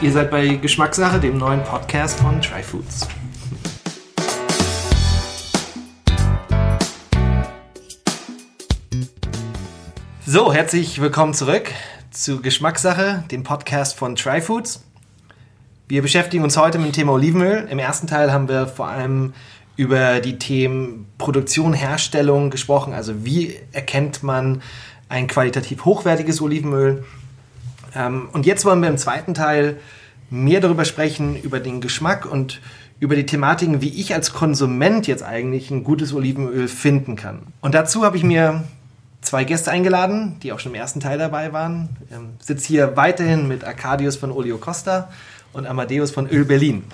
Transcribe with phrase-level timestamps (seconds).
[0.00, 3.08] Ihr seid bei Geschmackssache, dem neuen Podcast von Tryfoods.
[10.24, 11.72] So, herzlich willkommen zurück
[12.12, 14.84] zu Geschmackssache, dem Podcast von Tryfoods.
[15.88, 17.66] Wir beschäftigen uns heute mit dem Thema Olivenöl.
[17.68, 19.32] Im ersten Teil haben wir vor allem
[19.74, 22.92] über die Themen Produktion, Herstellung gesprochen.
[22.92, 24.62] Also wie erkennt man
[25.08, 27.04] ein qualitativ hochwertiges Olivenöl?
[27.94, 29.78] Ähm, und jetzt wollen wir im zweiten Teil
[30.30, 32.60] mehr darüber sprechen, über den Geschmack und
[33.00, 37.40] über die Thematiken, wie ich als Konsument jetzt eigentlich ein gutes Olivenöl finden kann.
[37.60, 38.64] Und dazu habe ich mir
[39.20, 41.90] zwei Gäste eingeladen, die auch schon im ersten Teil dabei waren.
[42.08, 45.08] Ich ähm, sitze hier weiterhin mit Arcadius von Olio Costa
[45.52, 46.84] und Amadeus von Öl Berlin.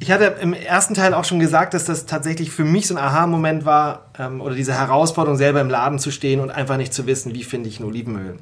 [0.00, 3.02] Ich hatte im ersten Teil auch schon gesagt, dass das tatsächlich für mich so ein
[3.02, 7.06] Aha-Moment war ähm, oder diese Herausforderung, selber im Laden zu stehen und einfach nicht zu
[7.06, 8.38] wissen, wie finde ich ein Olivenöl.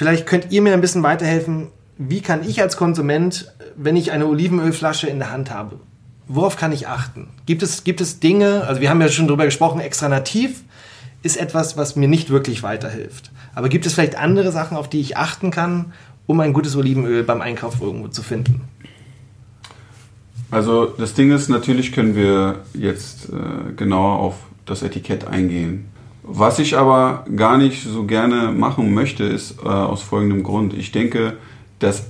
[0.00, 1.66] Vielleicht könnt ihr mir ein bisschen weiterhelfen,
[1.98, 5.78] wie kann ich als Konsument, wenn ich eine Olivenölflasche in der Hand habe,
[6.26, 7.28] worauf kann ich achten?
[7.44, 10.62] Gibt es, gibt es Dinge, also wir haben ja schon darüber gesprochen, extra nativ
[11.22, 13.30] ist etwas, was mir nicht wirklich weiterhilft.
[13.54, 15.92] Aber gibt es vielleicht andere Sachen, auf die ich achten kann,
[16.24, 18.62] um ein gutes Olivenöl beim Einkauf irgendwo zu finden?
[20.50, 25.90] Also das Ding ist, natürlich können wir jetzt äh, genauer auf das Etikett eingehen.
[26.22, 30.74] Was ich aber gar nicht so gerne machen möchte, ist äh, aus folgendem Grund.
[30.74, 31.38] Ich denke,
[31.78, 32.06] das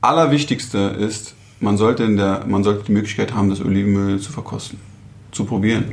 [0.00, 4.78] Allerwichtigste ist, man sollte, in der, man sollte die Möglichkeit haben, das Olivenöl zu verkosten,
[5.32, 5.84] zu probieren,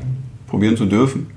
[0.47, 1.27] probieren zu dürfen.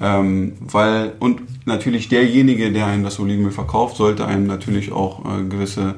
[0.00, 5.44] Ähm, weil, und natürlich derjenige, der einem das Olivenöl verkauft, sollte einem natürlich auch äh,
[5.44, 5.96] gewisse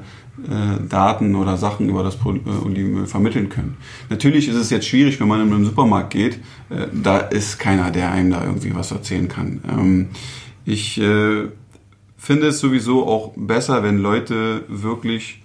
[0.89, 3.77] Daten oder Sachen über das äh, Olivenöl vermitteln können.
[4.09, 6.35] Natürlich ist es jetzt schwierig, wenn man in einen Supermarkt geht,
[6.69, 9.61] äh, da ist keiner, der einem da irgendwie was erzählen kann.
[9.69, 10.07] Ähm,
[10.65, 11.49] ich äh,
[12.17, 15.43] finde es sowieso auch besser, wenn Leute wirklich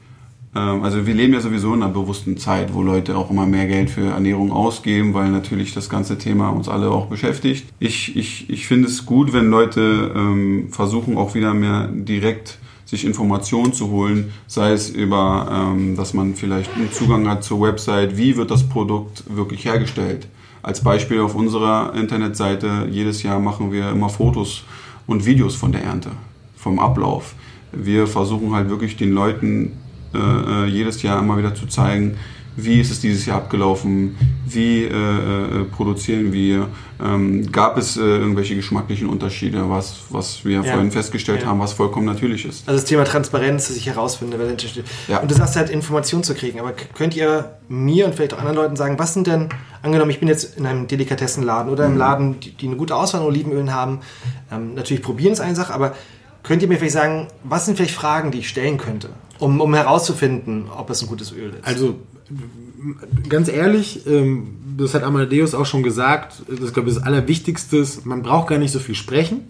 [0.55, 3.67] ähm, also wir leben ja sowieso in einer bewussten Zeit, wo Leute auch immer mehr
[3.67, 7.67] Geld für Ernährung ausgeben, weil natürlich das ganze Thema uns alle auch beschäftigt.
[7.79, 12.59] Ich, ich, ich finde es gut, wenn Leute ähm, versuchen auch wieder mehr direkt
[12.89, 17.61] sich Informationen zu holen, sei es über, ähm, dass man vielleicht einen Zugang hat zur
[17.61, 20.27] Website, wie wird das Produkt wirklich hergestellt.
[20.63, 24.65] Als Beispiel auf unserer Internetseite, jedes Jahr machen wir immer Fotos
[25.07, 26.13] und Videos von der Ernte,
[26.57, 27.35] vom Ablauf.
[27.73, 29.73] Wir versuchen halt wirklich den Leuten
[30.15, 32.17] äh, äh, jedes Jahr immer wieder zu zeigen,
[32.61, 36.69] wie ist es dieses Jahr abgelaufen, wie äh, äh, produzieren wir,
[37.01, 40.63] ähm, gab es äh, irgendwelche geschmacklichen Unterschiede, was, was wir ja.
[40.65, 41.49] vorhin festgestellt ja.
[41.49, 42.69] haben, was vollkommen natürlich ist.
[42.69, 44.87] Also das Thema Transparenz, dass ich herausfinde, wer dahinter steht.
[45.07, 45.21] Ja.
[45.21, 48.57] Und du sagst halt, Informationen zu kriegen, aber könnt ihr mir und vielleicht auch anderen
[48.57, 49.51] Leuten sagen, was sind denn,
[49.83, 51.99] angenommen, ich bin jetzt in einem Delikatessenladen oder im mhm.
[51.99, 54.01] Laden, die, die, eine gute Auswahl an Olivenölen haben,
[54.51, 55.95] ähm, natürlich probieren ist eine Sache, aber
[56.43, 59.11] könnt ihr mir vielleicht sagen, was sind vielleicht Fragen, die ich stellen könnte?
[59.39, 61.67] um, um herauszufinden, ob es ein gutes Öl ist.
[61.67, 61.97] Also
[63.29, 68.23] ganz ehrlich, ähm, das hat Amadeus auch schon gesagt, das glaube ich das Allerwichtigste man
[68.23, 69.49] braucht gar nicht so viel sprechen,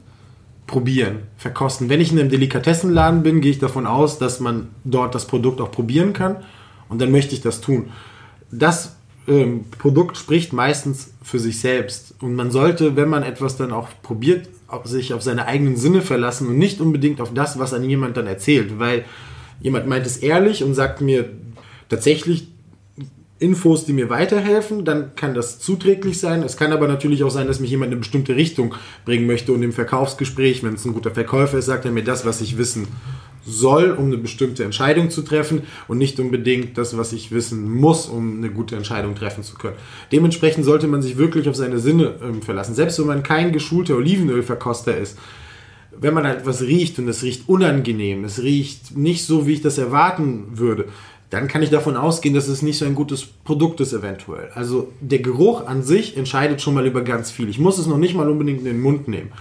[0.66, 1.88] probieren, verkosten.
[1.88, 5.60] Wenn ich in einem Delikatessenladen bin, gehe ich davon aus, dass man dort das Produkt
[5.60, 6.36] auch probieren kann
[6.88, 7.90] und dann möchte ich das tun.
[8.50, 8.96] Das
[9.26, 13.88] ähm, Produkt spricht meistens für sich selbst und man sollte, wenn man etwas dann auch
[14.02, 14.48] probiert,
[14.84, 18.26] sich auf seine eigenen Sinne verlassen und nicht unbedingt auf das, was an jemand dann
[18.26, 19.04] erzählt, weil
[19.60, 21.30] jemand meint es ehrlich und sagt mir
[21.88, 22.48] tatsächlich
[23.41, 26.43] Infos, die mir weiterhelfen, dann kann das zuträglich sein.
[26.43, 29.53] Es kann aber natürlich auch sein, dass mich jemand in eine bestimmte Richtung bringen möchte
[29.53, 32.59] und im Verkaufsgespräch, wenn es ein guter Verkäufer ist, sagt er mir das, was ich
[32.59, 32.88] wissen
[33.47, 38.06] soll, um eine bestimmte Entscheidung zu treffen und nicht unbedingt das, was ich wissen muss,
[38.06, 39.76] um eine gute Entscheidung treffen zu können.
[40.12, 42.75] Dementsprechend sollte man sich wirklich auf seine Sinne äh, verlassen.
[42.75, 45.16] Selbst wenn man kein geschulter Olivenölverkoster ist,
[46.00, 49.62] wenn man halt was riecht und es riecht unangenehm, es riecht nicht so, wie ich
[49.62, 50.87] das erwarten würde,
[51.30, 54.48] dann kann ich davon ausgehen, dass es nicht so ein gutes Produkt ist eventuell.
[54.54, 57.48] Also der Geruch an sich entscheidet schon mal über ganz viel.
[57.48, 59.32] Ich muss es noch nicht mal unbedingt in den Mund nehmen.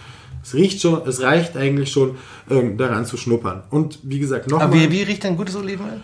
[0.43, 2.15] Es riecht schon, es reicht eigentlich schon,
[2.49, 3.63] ähm, daran zu schnuppern.
[3.69, 4.67] Und wie gesagt, nochmal.
[4.67, 6.01] Aber wie, wie riecht ein gutes Olivenöl?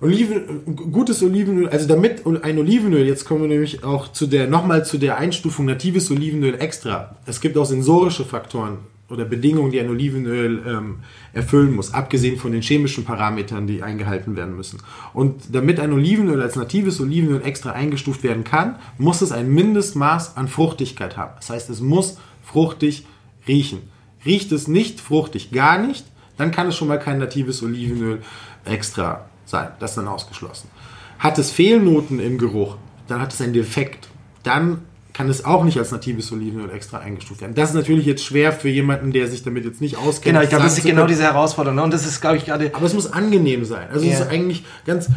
[0.00, 4.84] Oliven, gutes Olivenöl, also damit ein Olivenöl, jetzt kommen wir nämlich auch zu der, nochmal
[4.84, 7.16] zu der Einstufung natives Olivenöl extra.
[7.26, 8.78] Es gibt auch sensorische Faktoren
[9.14, 10.96] oder Bedingungen, die ein Olivenöl ähm,
[11.32, 14.80] erfüllen muss, abgesehen von den chemischen Parametern, die eingehalten werden müssen.
[15.12, 20.36] Und damit ein Olivenöl als natives Olivenöl extra eingestuft werden kann, muss es ein Mindestmaß
[20.36, 21.32] an Fruchtigkeit haben.
[21.36, 23.06] Das heißt, es muss fruchtig
[23.48, 23.82] riechen.
[24.26, 26.04] Riecht es nicht fruchtig, gar nicht,
[26.36, 28.20] dann kann es schon mal kein natives Olivenöl
[28.64, 29.68] extra sein.
[29.78, 30.68] Das ist dann ausgeschlossen.
[31.18, 32.76] Hat es Fehlnoten im Geruch,
[33.06, 34.08] dann hat es einen Defekt.
[34.42, 34.82] Dann
[35.14, 37.54] kann es auch nicht als natives Olivenöl extra eingestuft werden.
[37.54, 40.24] Das ist natürlich jetzt schwer für jemanden, der sich damit jetzt nicht auskennt.
[40.34, 41.08] Genau, ich glaube, das ist genau können.
[41.08, 41.76] diese Herausforderung.
[41.76, 41.82] ne?
[41.84, 42.70] Und das ist, glaube ich, gerade.
[42.74, 43.88] Aber es muss angenehm sein.
[43.90, 44.24] Also es Ja.
[44.24, 45.08] ist eigentlich ganz.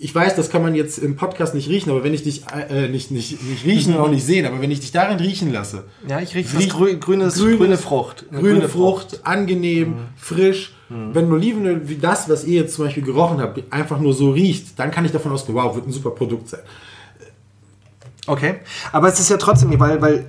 [0.00, 2.86] Ich weiß, das kann man jetzt im Podcast nicht riechen, aber wenn ich dich äh,
[2.86, 5.84] nicht, nicht, nicht riechen und auch nicht sehen, aber wenn ich dich darin riechen lasse,
[6.08, 8.24] Ja, ich rieche was Riecht- grü grünes, grünes- grüne Frucht.
[8.30, 10.72] Eine grüne, Frucht, angenehm, frisch.
[10.88, 14.30] Wenn ein Olivenöl wie das, was ihr jetzt zum Beispiel gerochen habt, einfach nur so
[14.30, 16.60] riecht, dann kann ich davon ausgehen, wow, wird ein super Produkt sein.
[18.28, 18.56] Okay,
[18.92, 20.26] aber es ist ja trotzdem, weil, weil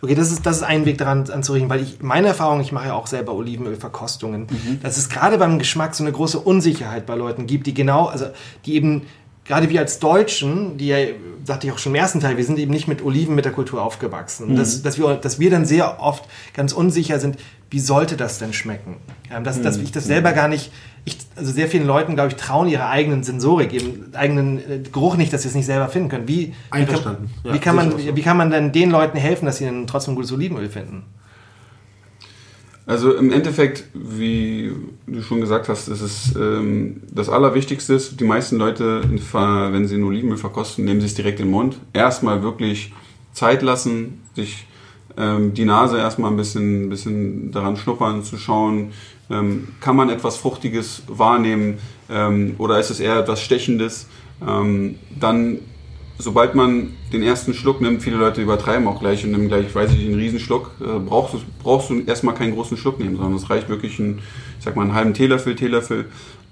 [0.00, 2.88] okay, das ist, das ist ein Weg daran anzuriechen, weil ich, meine Erfahrung, ich mache
[2.88, 4.46] ja auch selber Olivenölverkostungen,
[4.82, 8.26] dass es gerade beim Geschmack so eine große Unsicherheit bei Leuten gibt, die genau, also
[8.64, 9.02] die eben,
[9.44, 10.98] gerade wir als Deutschen, die ja,
[11.44, 13.52] dachte ich auch schon im ersten Teil, wir sind eben nicht mit Oliven mit der
[13.52, 14.48] Kultur aufgewachsen.
[14.48, 17.38] Und dass, dass, wir, dass wir dann sehr oft ganz unsicher sind,
[17.70, 18.96] wie sollte das denn schmecken?
[19.30, 20.70] Ja, dass, dass ich das selber gar nicht,
[21.04, 25.16] ich, also sehr vielen Leuten, glaube ich, trauen ihre eigenen Sensorik, ihren eigenen äh, Geruch
[25.16, 26.28] nicht, dass sie es nicht selber finden können.
[26.28, 27.30] Wie, wie kann, Einverstanden.
[27.44, 28.16] Ja, wie, kann man, so.
[28.16, 31.04] wie kann man denn den Leuten helfen, dass sie dann trotzdem gutes Olivenöl finden?
[32.88, 34.72] Also im Endeffekt, wie
[35.06, 39.96] du schon gesagt hast, ist es ähm, das Allerwichtigste ist, die meisten Leute, wenn sie
[39.96, 41.76] ein Olivenöl verkosten, nehmen sie es direkt in den Mund.
[41.92, 42.94] Erstmal wirklich
[43.32, 44.66] Zeit lassen, sich
[45.18, 48.92] ähm, die Nase erstmal ein bisschen, bisschen daran schnuppern, zu schauen,
[49.30, 51.78] ähm, kann man etwas Fruchtiges wahrnehmen
[52.10, 54.08] ähm, oder ist es eher etwas Stechendes.
[54.46, 55.58] Ähm, dann
[56.18, 59.92] sobald man den ersten Schluck nimmt, viele Leute übertreiben auch gleich und nehmen gleich, weiß
[59.92, 63.48] ich, einen Riesenschluck, äh, brauchst, du, brauchst du erstmal keinen großen Schluck nehmen, sondern es
[63.48, 64.18] reicht wirklich ein,
[64.58, 66.06] ich sag mal, einen halben Teelöffel, Teelöffel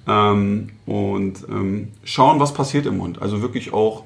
[0.07, 3.21] ähm, und ähm, schauen, was passiert im Mund.
[3.21, 4.05] Also wirklich auch,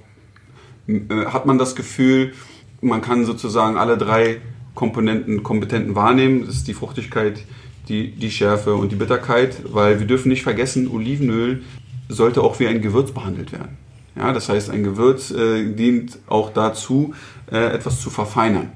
[0.89, 2.33] äh, hat man das Gefühl,
[2.81, 4.41] man kann sozusagen alle drei
[4.75, 6.47] Komponenten, Kompetenten wahrnehmen.
[6.47, 7.45] Das ist die Fruchtigkeit,
[7.91, 11.63] die, die Schärfe und die Bitterkeit, weil wir dürfen nicht vergessen, Olivenöl
[12.09, 13.77] sollte auch wie ein Gewürz behandelt werden.
[14.17, 17.15] Ja, das heißt, ein Gewürz äh, dient auch dazu,
[17.51, 18.73] äh, etwas zu verfeinern.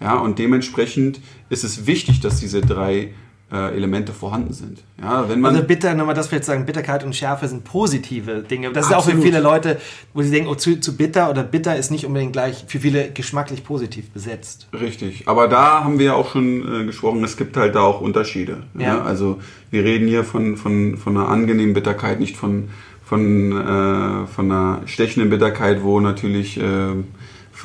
[0.00, 1.20] Ja, und dementsprechend
[1.50, 3.12] ist es wichtig, dass diese drei
[3.50, 4.82] äh, Elemente vorhanden sind.
[5.00, 8.70] Ja, wenn man Also bitter, nochmal das vielleicht sagen, Bitterkeit und Schärfe sind positive Dinge.
[8.72, 9.24] Das ist auch für Absolut.
[9.24, 9.80] viele Leute,
[10.12, 13.10] wo sie denken, oh, zu, zu bitter oder bitter ist nicht unbedingt gleich für viele
[13.10, 14.68] geschmacklich positiv besetzt.
[14.78, 18.00] Richtig, aber da haben wir ja auch schon äh, gesprochen, es gibt halt da auch
[18.00, 18.64] Unterschiede.
[18.74, 18.96] Ja.
[18.96, 19.02] Ja.
[19.02, 19.38] Also
[19.70, 22.68] wir reden hier von, von, von einer angenehmen Bitterkeit, nicht von,
[23.02, 26.62] von, äh, von einer stechenden Bitterkeit, wo natürlich äh,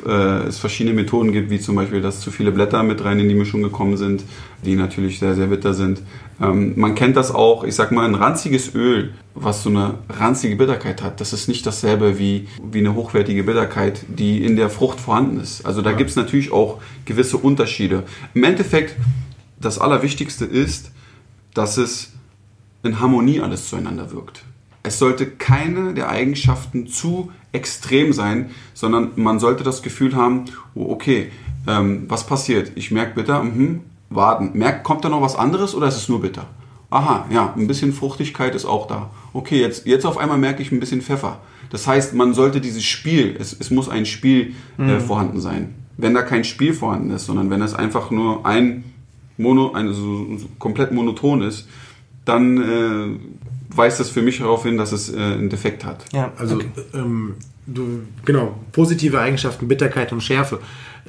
[0.05, 3.29] äh, es verschiedene Methoden gibt, wie zum Beispiel, dass zu viele Blätter mit rein in
[3.29, 4.23] die Mischung gekommen sind,
[4.65, 6.01] die natürlich sehr, sehr bitter sind.
[6.41, 10.55] Ähm, man kennt das auch, ich sag mal, ein ranziges Öl, was so eine ranzige
[10.55, 14.99] Bitterkeit hat, das ist nicht dasselbe wie, wie eine hochwertige Bitterkeit, die in der Frucht
[14.99, 15.65] vorhanden ist.
[15.65, 18.03] Also da gibt es natürlich auch gewisse Unterschiede.
[18.33, 18.95] Im Endeffekt,
[19.59, 20.91] das Allerwichtigste ist,
[21.53, 22.11] dass es
[22.83, 24.43] in Harmonie alles zueinander wirkt.
[24.83, 30.45] Es sollte keine der Eigenschaften zu extrem sein, sondern man sollte das Gefühl haben,
[30.75, 31.31] oh, okay,
[31.67, 32.73] ähm, was passiert?
[32.75, 34.51] Ich merke bitter, mhm, warten.
[34.53, 36.47] Merkt, kommt da noch was anderes oder ist es nur bitter?
[36.89, 39.09] Aha, ja, ein bisschen Fruchtigkeit ist auch da.
[39.33, 41.39] Okay, jetzt, jetzt auf einmal merke ich ein bisschen Pfeffer.
[41.69, 45.73] Das heißt, man sollte dieses Spiel, es, es muss ein Spiel äh, vorhanden sein.
[45.97, 48.83] Wenn da kein Spiel vorhanden ist, sondern wenn es einfach nur ein
[49.37, 51.67] Mono, ein, so, so komplett monoton ist,
[52.25, 53.42] dann äh,
[53.75, 56.05] weist das für mich darauf hin, dass es äh, einen Defekt hat.
[56.13, 56.67] Ja, Also, okay.
[56.93, 57.35] ähm,
[57.65, 60.59] du, genau, positive Eigenschaften, Bitterkeit und Schärfe.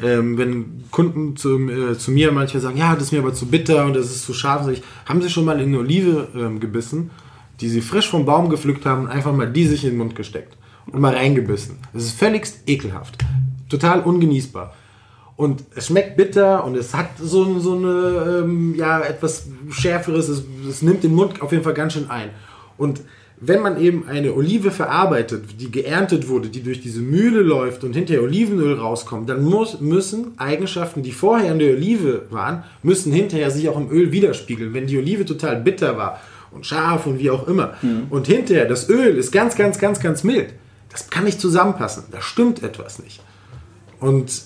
[0.02, 3.46] Ähm, wenn Kunden zu, äh, zu mir manchmal sagen, ja, das ist mir aber zu
[3.46, 6.28] bitter und das ist zu scharf, sag ich, haben sie schon mal in eine Olive
[6.34, 7.10] ähm, gebissen,
[7.60, 10.16] die sie frisch vom Baum gepflückt haben und einfach mal die sich in den Mund
[10.16, 11.78] gesteckt und mal reingebissen.
[11.92, 13.18] Das ist völligst ekelhaft.
[13.68, 14.74] Total ungenießbar.
[15.36, 20.44] Und es schmeckt bitter und es hat so, so eine, ähm, ja, etwas Schärferes, es,
[20.68, 22.30] es nimmt den Mund auf jeden Fall ganz schön ein.
[22.76, 23.02] Und
[23.40, 27.94] wenn man eben eine Olive verarbeitet, die geerntet wurde, die durch diese Mühle läuft und
[27.94, 33.50] hinterher Olivenöl rauskommt, dann muss, müssen Eigenschaften, die vorher in der Olive waren, müssen hinterher
[33.50, 34.72] sich auch im Öl widerspiegeln.
[34.72, 36.20] Wenn die Olive total bitter war
[36.52, 37.74] und scharf und wie auch immer
[38.10, 40.54] und hinterher das Öl ist ganz, ganz, ganz, ganz mild,
[40.90, 42.04] das kann nicht zusammenpassen.
[42.12, 43.20] Da stimmt etwas nicht.
[43.98, 44.42] Und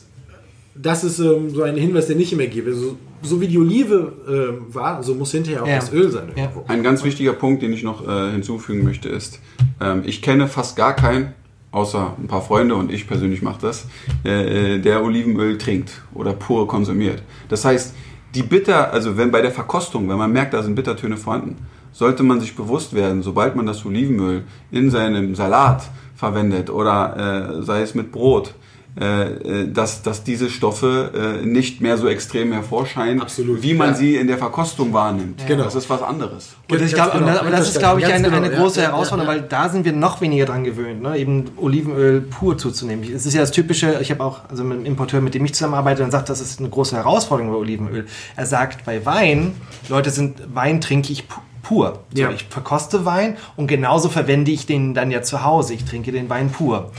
[0.75, 2.75] das ist ähm, so ein Hinweis, den ich immer gebe.
[2.75, 5.77] So, so wie die Olive ähm, war, so muss hinterher auch Ja.
[5.77, 6.31] das Öl sein.
[6.37, 6.45] Ja.
[6.45, 6.65] irgendwo.
[6.69, 9.41] Ein ganz wichtiger Punkt, den ich noch äh, hinzufügen möchte, ist,
[9.81, 11.33] ähm, ich kenne fast gar keinen,
[11.71, 13.87] außer ein paar Freunde und ich persönlich mache das,
[14.25, 17.23] äh, äh, der Olivenöl trinkt oder pur konsumiert.
[17.49, 17.95] Das heißt,
[18.35, 21.57] die Bitter, also wenn bei der Verkostung, wenn man merkt, da sind Bittertöne vorhanden,
[21.93, 27.63] sollte man sich bewusst werden, sobald man das Olivenöl in seinem Salat verwendet oder äh,
[27.63, 28.55] sei es mit Brot, äh, äh,
[28.99, 33.95] dass, dass diese Stoffe äh, nicht mehr so extrem hervorscheinen, Absolut, wie man ja.
[33.95, 35.47] sie in der Verkostung wahrnimmt.
[35.47, 35.65] Genau.
[35.65, 36.57] Das ist was anderes.
[36.71, 37.25] Und ich glaub, genau.
[37.25, 39.49] und das, aber das ist, glaube ich, eine, genau, eine große ja, Herausforderung, ja, weil
[39.49, 41.17] da sind wir noch weniger dran gewöhnt, ne?
[41.17, 43.05] eben Olivenöl pur zuzunehmen.
[43.15, 45.55] Es ist ja das Typische, ich habe auch, also mit einem Importeur, mit dem ich
[45.55, 48.07] zusammenarbeite, dann sagt, das ist eine große Herausforderung bei Olivenöl.
[48.37, 49.53] Er sagt, bei Wein,
[49.89, 52.01] Leute sind, Wein trinke ich pu- pur.
[52.15, 52.31] So, Ja.
[52.31, 55.75] Ich verkoste Wein und genauso verwende ich den dann ja zu Hause.
[55.75, 56.91] Ich trinke den Wein pur.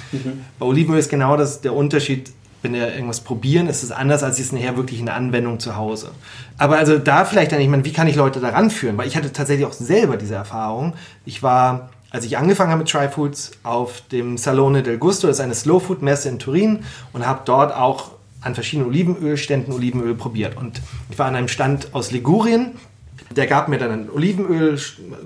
[0.59, 2.31] Bei Olivenöl ist genau das der Unterschied.
[2.61, 5.77] Wenn wir irgendwas probieren, ist es anders, als es nachher wirklich in der Anwendung zu
[5.77, 6.11] Hause.
[6.57, 8.97] Aber also da vielleicht dann, ich meine, wie kann ich Leute daran führen?
[8.97, 10.93] Weil ich hatte tatsächlich auch selber diese Erfahrung.
[11.23, 15.37] Ich war, als ich angefangen habe mit Try Foods, auf dem Salone del Gusto, das
[15.37, 16.79] ist eine Slow Food Messe in Turin
[17.13, 18.11] und habe dort auch
[18.41, 20.57] an verschiedenen Olivenölständen Olivenöl probiert.
[20.57, 22.71] Und ich war an einem Stand aus Ligurien
[23.35, 24.79] der gab mir dann ein Olivenöl,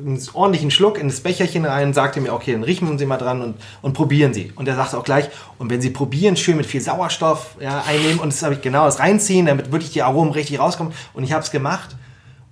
[0.05, 3.41] einen ordentlichen Schluck in das Becherchen rein, sagte mir, okay, dann riechen Sie mal dran
[3.41, 4.51] und, und probieren Sie.
[4.55, 8.19] Und er sagte auch gleich, und wenn Sie probieren, schön mit viel Sauerstoff ja, einnehmen
[8.19, 10.93] und das habe ich genau das reinziehen, damit wirklich die Aromen richtig rauskommen.
[11.13, 11.95] Und ich habe es gemacht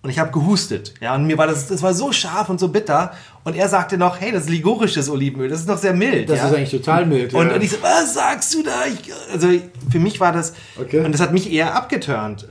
[0.04, 0.94] und ich habe gehustet.
[1.02, 3.12] Ja, und mir war das, das war so scharf und so bitter.
[3.44, 6.30] Und er sagte noch, hey, das ist ligurisches Olivenöl, das ist noch sehr mild.
[6.30, 6.48] Das ja?
[6.48, 7.34] ist eigentlich total mild.
[7.34, 7.56] Und, ja.
[7.56, 8.86] und ich so, was sagst du da?
[8.86, 9.48] Ich, also
[9.90, 11.04] für mich war das, Okay.
[11.04, 12.48] und das hat mich eher abgeturnt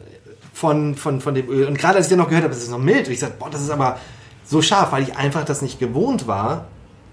[0.61, 1.67] von, von, von dem Öl.
[1.67, 3.37] Und gerade als ich dann noch gehört habe, es ist noch mild, und ich sagte,
[3.39, 3.99] boah, das ist aber
[4.45, 6.67] so scharf, weil ich einfach das nicht gewohnt war,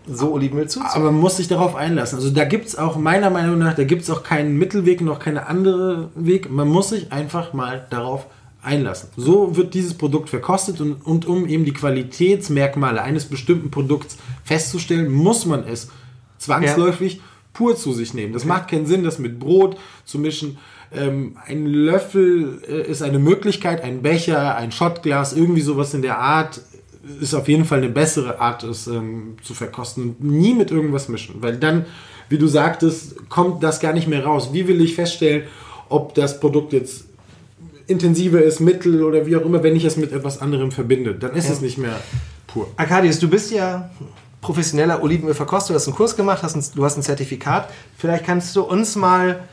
[0.05, 1.01] so Olivenöl zuzuführen.
[1.01, 2.17] Aber man muss sich darauf einlassen.
[2.17, 5.19] Also da gibt es auch, meiner Meinung nach, da gibt es auch keinen Mittelweg, noch
[5.19, 6.51] keinen anderen Weg.
[6.51, 8.25] Man muss sich einfach mal darauf
[8.61, 9.09] einlassen.
[9.15, 15.09] So wird dieses Produkt verkostet und, und um eben die Qualitätsmerkmale eines bestimmten Produkts festzustellen,
[15.09, 15.87] muss man es
[16.37, 17.21] zwangsläufig
[17.53, 18.33] pur zu sich nehmen.
[18.33, 20.57] Das macht keinen Sinn, das mit Brot zu mischen.
[20.91, 26.19] Ähm, ein Löffel äh, ist eine Möglichkeit, ein Becher, ein Schottglas, irgendwie sowas in der
[26.19, 26.61] Art
[27.21, 31.35] ist auf jeden Fall eine bessere Art, es ähm, zu verkosten nie mit irgendwas mischen,
[31.41, 31.85] weil dann,
[32.29, 34.49] wie du sagtest, kommt das gar nicht mehr raus.
[34.51, 35.43] Wie will ich feststellen,
[35.89, 37.05] ob das Produkt jetzt
[37.87, 41.33] intensiver ist, mittel oder wie auch immer, wenn ich es mit etwas anderem verbinde, dann
[41.35, 41.97] ist es nicht mehr
[42.45, 42.67] pur.
[42.75, 43.89] Arkadius, du bist ja
[44.41, 47.69] professioneller Olivenölverkoster, du hast einen Kurs gemacht, hast ein, du hast ein Zertifikat.
[47.97, 49.43] Vielleicht kannst du uns mal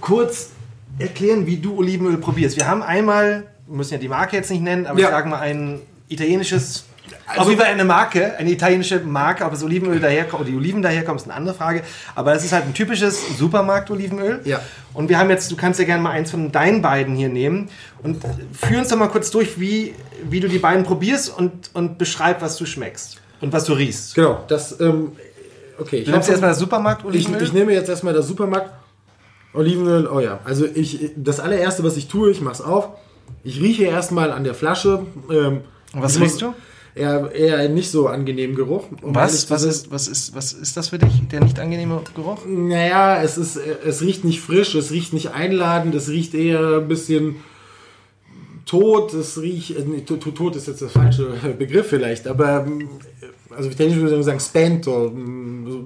[0.00, 0.50] kurz
[0.98, 2.56] erklären, wie du Olivenöl probierst.
[2.56, 5.06] Wir haben einmal, wir müssen ja die Marke jetzt nicht nennen, aber Ja.
[5.08, 6.84] ich sage mal ein italienisches,
[7.36, 10.82] auf jeden Fall eine Marke, eine italienische Marke, ob das Olivenöl daherkommt oder die Oliven
[10.82, 11.82] daherkommen, ist eine andere Frage.
[12.14, 14.40] Aber es ist halt ein typisches Supermarkt-Olivenöl.
[14.44, 14.60] Ja.
[14.92, 17.68] Und wir haben jetzt, du kannst ja gerne mal eins von deinen beiden hier nehmen
[18.02, 18.22] und
[18.52, 19.94] führ uns doch mal kurz durch, wie,
[20.28, 24.14] wie du die beiden probierst und, und beschreib, was du schmeckst und was du riechst.
[24.14, 25.12] Genau, das, ähm,
[25.78, 25.98] okay.
[25.98, 27.42] Ich Du nimmst erstmal das Ich, Supermarkt-Olivenöl.
[27.42, 28.70] ich nehme jetzt erstmal das Supermarkt
[29.54, 30.06] Olivenöl.
[30.06, 32.88] Oh ja, also ich das allererste, was ich tue, ich mache es auf.
[33.42, 35.06] Ich rieche erstmal an der Flasche.
[35.30, 35.60] Ähm,
[35.92, 36.54] Und was riechst du?
[36.96, 38.84] Eher, eher einen nicht so angenehmen Geruch.
[39.02, 42.38] um was, was, ist, was, ist, was ist das für dich, der nicht angenehme Geruch?
[42.46, 46.86] Naja, es, ist, es riecht nicht frisch, es riecht nicht einladend, es riecht eher ein
[46.86, 47.36] bisschen
[48.64, 49.12] tot.
[49.12, 52.88] Es riecht, äh, nee, tot, tot ist jetzt der falsche Begriff vielleicht, aber ähm,
[53.50, 55.10] also italienisch würde sagen spento.
[55.10, 55.84] mm, so,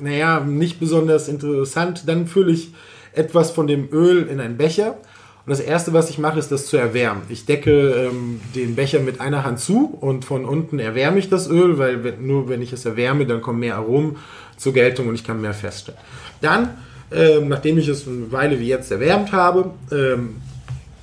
[0.00, 2.04] Naja, nicht besonders interessant.
[2.06, 2.72] Dann fülle ich
[3.12, 4.98] etwas von dem Öl in einen Becher.
[5.46, 7.22] Und das erste, was ich mache, ist das zu erwärmen.
[7.28, 11.48] Ich decke ähm, den Becher mit einer Hand zu und von unten erwärme ich das
[11.48, 14.16] Öl, weil wenn, nur wenn ich es erwärme, dann kommen mehr Aromen
[14.56, 16.00] zur Geltung und ich kann mehr feststellen.
[16.40, 16.70] Dann,
[17.12, 20.36] ähm, nachdem ich es eine Weile wie jetzt erwärmt habe, ähm,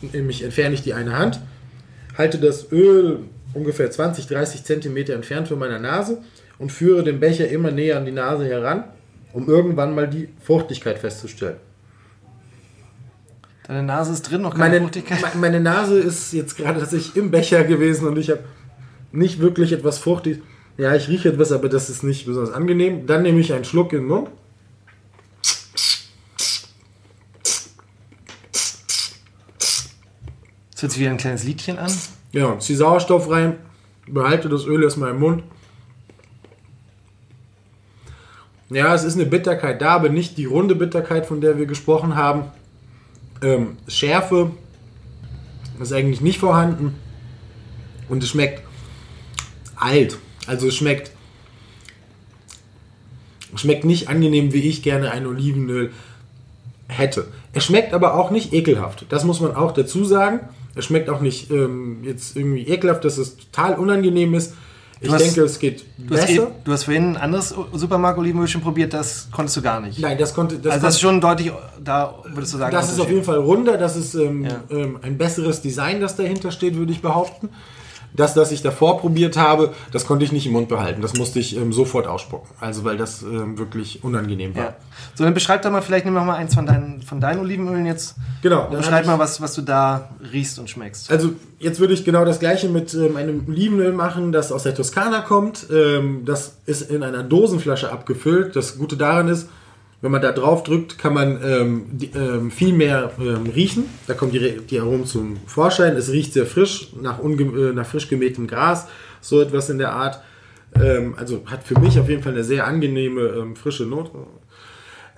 [0.01, 1.39] nämlich entferne ich die eine Hand,
[2.17, 3.19] halte das Öl
[3.53, 6.17] ungefähr 20, 30 Zentimeter entfernt von meiner Nase
[6.60, 8.83] und führe den Becher immer näher an die Nase heran,
[9.33, 11.57] um irgendwann mal die Fruchtigkeit festzustellen.
[13.67, 15.22] Deine Nase ist drin, noch keine Meine, Fruchtigkeit.
[15.22, 18.43] me- meine Nase ist jetzt gerade tatsächlich im Becher gewesen und ich habe
[19.12, 20.41] nicht wirklich etwas fruchtig.
[20.77, 23.05] Ja, ich rieche etwas, aber das ist nicht besonders angenehm.
[23.07, 24.29] Dann nehme ich einen Schluck in den Mund.
[30.72, 31.91] Das hört sich wie ein kleines Liedchen an.
[32.31, 33.57] Ja, ziehe Sauerstoff rein,
[34.07, 35.43] behalte das Öl erstmal im Mund.
[38.73, 42.15] Ja, es ist eine Bitterkeit da, aber nicht die runde Bitterkeit, von der wir gesprochen
[42.15, 42.45] haben.
[43.41, 44.51] Ähm, Schärfe
[45.79, 46.95] ist eigentlich nicht vorhanden.
[48.09, 48.63] Und es schmeckt
[49.75, 50.17] alt.
[50.47, 51.11] Also es schmeckt,
[53.55, 55.91] schmeckt nicht angenehm, wie ich gerne ein Olivenöl
[56.87, 57.27] hätte.
[57.53, 59.05] Es schmeckt aber auch nicht ekelhaft.
[59.09, 60.39] Das muss man auch dazu sagen.
[60.75, 64.55] Es schmeckt auch nicht ähm, jetzt irgendwie ekelhaft, dass es total unangenehm ist.
[65.03, 66.43] Ich hast- denke, es geht Du hast, besser.
[66.43, 70.00] eh- du hast vorhin ein anderes Supermarkt-Olivenöl schon probiert, das konntest du gar nicht.
[70.00, 70.57] Nein, das konnte.
[70.57, 71.51] Das also das ist schon deutlich,
[71.83, 74.62] da würdest du sagen, Das ist auf jeden Fall runder, das ist ähm, Ja.
[74.69, 77.50] ähm, ein besseres Design, das dahinter steht, würde ich behaupten.
[78.15, 81.01] Das, das ich davor probiert habe, das konnte ich nicht im Mund behalten.
[81.01, 82.50] Das musste ich ähm, sofort ausspucken.
[82.60, 84.63] Also weil das ähm, wirklich unangenehm war.
[84.63, 84.75] Ja.
[85.15, 87.86] So, dann beschreib doch mal, vielleicht nimm noch mal eins von deinen, von deinen Olivenölen
[87.86, 88.15] jetzt.
[88.41, 91.12] Genau, dann beschreib mal, was, was du da riechst und schmeckst.
[91.12, 94.75] Also jetzt würde ich genau das gleiche mit ähm, einem Olivenöl machen, das aus der
[94.75, 95.67] Toskana kommt.
[95.72, 98.55] Ähm, das ist in einer Dosenflasche abgefüllt.
[98.55, 99.50] Das Gute daran ist,
[100.03, 103.86] wenn man da drauf drückt, kann man ähm, die, ähm, viel mehr ähm, riechen.
[104.05, 105.95] Da kommen die, die Aromen zum Vorschein.
[105.95, 108.88] Es riecht sehr frisch, nach, unge äh, nach frisch gemähtem Gras,
[109.22, 110.19] so etwas in der Art.
[110.75, 114.12] Ähm, also hat für mich auf jeden Fall eine sehr angenehme, ähm, frische Note.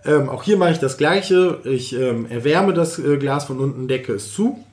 [0.06, 1.62] Ähm, auch hier mache ich das gleiche.
[1.64, 4.64] Ich erwärme das äh, Glas von unten, decke es zu.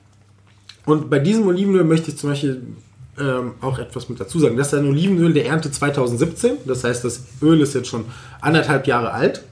[0.85, 2.61] Und bei diesem Olivenöl möchte ich zum Beispiel
[3.19, 4.57] ähm, auch etwas mit dazu sagen.
[4.57, 6.57] Das ist ein Olivenöl der Ernte 2017.
[6.67, 8.05] Das heißt, das Öl ist jetzt schon
[8.41, 9.43] anderthalb Jahre alt.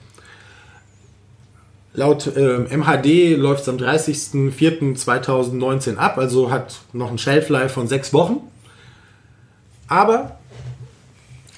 [1.94, 8.14] Laut ähm, MHD läuft es am 30.04.2019 ab, also hat noch ein Shelf-Life von sechs
[8.14, 8.38] Wochen.
[9.88, 10.40] Aber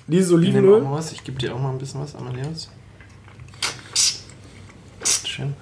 [0.08, 1.12] dieses Ich Olivenöl, was.
[1.12, 2.72] Ich gebe dir auch mal ein bisschen was, Amadeus.
[5.26, 5.54] Schön.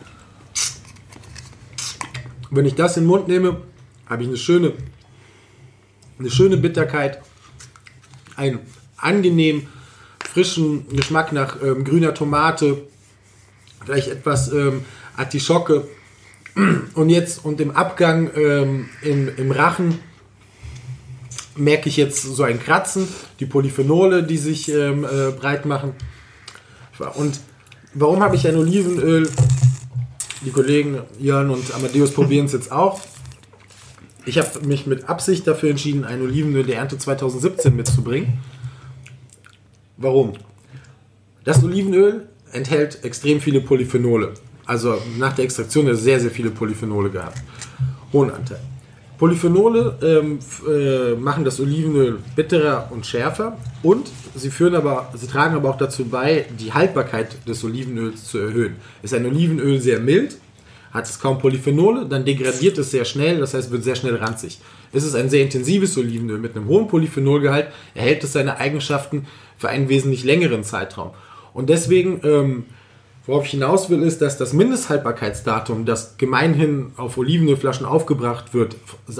[2.49, 3.61] wenn ich das in den Mund nehme,
[4.07, 4.73] habe ich eine schöne,
[6.19, 7.21] eine schöne Bitterkeit,
[8.35, 8.59] einen
[8.97, 9.67] angenehm
[10.19, 12.87] frischen Geschmack nach ähm, grüner Tomate,
[13.85, 14.85] vielleicht etwas ähm,
[15.17, 15.87] Artischocke
[16.93, 19.99] und jetzt und im Abgang ähm, im, im Rachen
[21.55, 23.07] merke ich jetzt so ein Kratzen,
[23.39, 25.93] die Polyphenole, die sich ähm, äh, breit machen.
[27.15, 27.39] Und
[27.93, 29.29] warum habe ich ein Olivenöl?
[30.43, 33.01] Die Kollegen Jörn und Amadeus probieren es jetzt auch.
[34.25, 38.39] Ich habe mich mit Absicht dafür entschieden, ein Olivenöl der Ernte 2017 mitzubringen.
[39.97, 40.33] Warum?
[41.43, 44.33] Das Olivenöl enthält extrem viele Polyphenole.
[44.65, 47.41] Also nach der Extraktion hat sehr, sehr viele Polyphenole gehabt.
[48.13, 48.59] Hohen Anteil.
[49.17, 55.55] Polyphenole ähm, äh, machen das Olivenöl bitterer und schärfer und sie führen aber, sie tragen
[55.55, 58.77] aber auch dazu bei, die Haltbarkeit des Olivenöls zu erhöhen.
[59.03, 60.37] Ist ein Olivenöl sehr mild,
[60.91, 64.59] hat es kaum Polyphenole, dann degradiert es sehr schnell, das heißt wird sehr schnell ranzig.
[64.91, 69.69] Ist es ein sehr intensives Olivenöl mit einem hohen Polyphenolgehalt, erhält es seine Eigenschaften für
[69.69, 71.11] einen wesentlich längeren Zeitraum.
[71.53, 72.65] Und deswegen ähm,
[73.27, 78.77] Worauf ich hinaus will, ist, dass das Mindesthaltbarkeitsdatum, das gemeinhin auf Olivenölflaschen aufgebracht wird,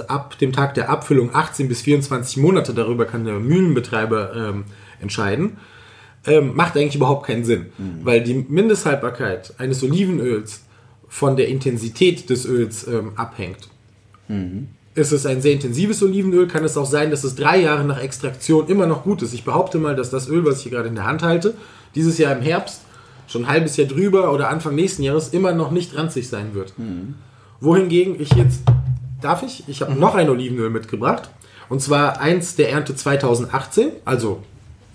[0.08, 4.64] ab dem Tag der Abfüllung 18 bis 24 Monate, darüber kann der Mühlenbetreiber ähm,
[5.00, 5.58] entscheiden,
[6.26, 7.66] ähm, macht eigentlich überhaupt keinen Sinn.
[8.04, 10.64] Weil die Mindesthaltbarkeit eines Olivenöls
[11.08, 13.68] von der Intensität des Öls ähm, abhängt.
[14.94, 18.02] Ist es ein sehr intensives Olivenöl, kann es auch sein, dass es drei Jahre nach
[18.02, 19.32] Extraktion immer noch gut ist.
[19.32, 21.54] Ich behaupte mal, dass das Öl, was ich hier gerade in der Hand halte,
[21.94, 22.82] dieses Jahr im Herbst
[23.28, 26.74] schon ein halbes Jahr drüber oder Anfang nächsten Jahres immer noch nicht ranzig sein wird.
[27.60, 28.62] Wohingegen ich jetzt,
[29.20, 29.64] darf ich?
[29.68, 31.30] Ich habe noch ein Olivenöl mitgebracht.
[31.68, 34.42] Und zwar eins der Ernte 2018, also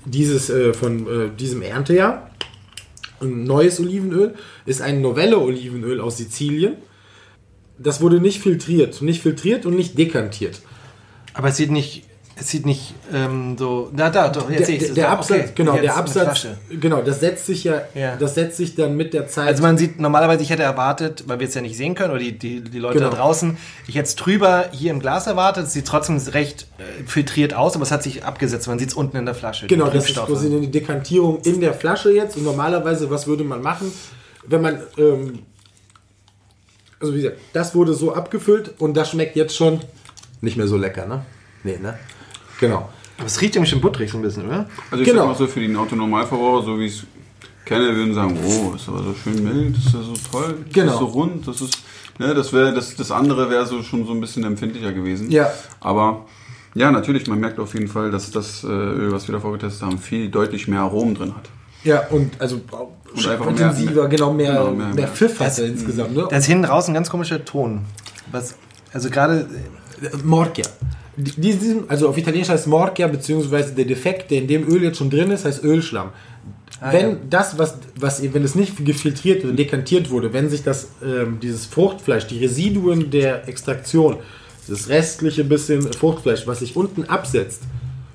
[0.05, 2.29] dieses äh, von äh, diesem Erntejahr.
[3.19, 6.75] Ein neues Olivenöl ist ein Novelle Olivenöl aus Sizilien.
[7.79, 10.61] Das wurde nicht filtriert, nicht filtriert und nicht dekantiert.
[11.33, 12.03] Aber es sieht nicht,
[12.39, 13.89] es sieht nicht ähm, so.
[13.95, 14.93] Da, da, doch, jetzt Der, sehe ich es.
[14.93, 15.51] der Absatz, okay.
[15.55, 18.15] genau, Jetzt der Absatz, genau, das setzt sich ja, Ja.
[18.15, 19.47] das setzt sich dann mit der Zeit.
[19.47, 22.19] Also man sieht, normalerweise, ich hätte erwartet, weil wir es ja nicht sehen können, oder
[22.19, 23.09] die, die, die Leute Genau.
[23.09, 27.03] da draußen, ich hätte es drüber hier im Glas erwartet, es sieht trotzdem recht äh,
[27.07, 29.67] filtriert aus, aber es hat sich abgesetzt, man sieht es unten in der Flasche.
[29.67, 32.37] Genau, das ist quasi eine Dekantierung in der Flasche jetzt.
[32.37, 33.91] Und normalerweise, was würde man machen,
[34.45, 35.39] wenn man, ähm,
[36.99, 39.81] also wie gesagt, das wurde so abgefüllt und das schmeckt jetzt schon
[40.41, 41.25] nicht mehr so lecker, ne?
[41.63, 41.97] Nee, ne?
[42.59, 42.89] Genau.
[43.17, 44.67] Aber es riecht irgendwie schon butterig so ein bisschen, oder?
[44.91, 45.21] Also ich Genau.
[45.23, 47.03] sag mal so, für den Autonormalverbraucher, so wie ich es
[47.65, 50.93] kenne, würden sagen, oh, ist aber so schön mild, ist ja so toll, das Genau.
[50.93, 51.77] ist so rund, das ist,
[52.19, 55.31] ne, das wäre, das, das andere wäre so schon so ein bisschen empfindlicher gewesen.
[55.31, 55.49] Ja.
[55.79, 56.25] Aber
[56.75, 59.81] ja, natürlich, man merkt auf jeden Fall, dass das äh, Öl, was wir davor getestet
[59.81, 61.49] haben, viel deutlich mehr Aromen drin hat.
[61.83, 62.59] Ja, und also
[63.13, 65.07] Und einfach intensiver, mehr- genau, mehr, genau, mehr, mehr- mehr.
[65.07, 66.27] Pfiff hat er insgesamt, ne?
[66.29, 67.81] Da ist hinten raus ein ganz komischer Ton.
[68.31, 68.55] Was,
[68.93, 69.47] also gerade,
[70.23, 70.65] Morchia.
[71.17, 74.97] Die- Diesen, also auf Italienisch heißt Morchia, beziehungsweise der Defekt, der in dem Öl jetzt
[74.97, 76.11] schon drin ist, heißt Ölschlamm.
[76.91, 77.17] wenn ja.
[77.29, 81.65] das, was, was, wenn es nicht gefiltriert oder dekantiert wurde, wenn sich das, ähm, dieses
[81.65, 84.17] Fruchtfleisch, die Residuen der Extraktion,
[84.67, 87.63] das restliche bisschen Fruchtfleisch, was sich unten absetzt,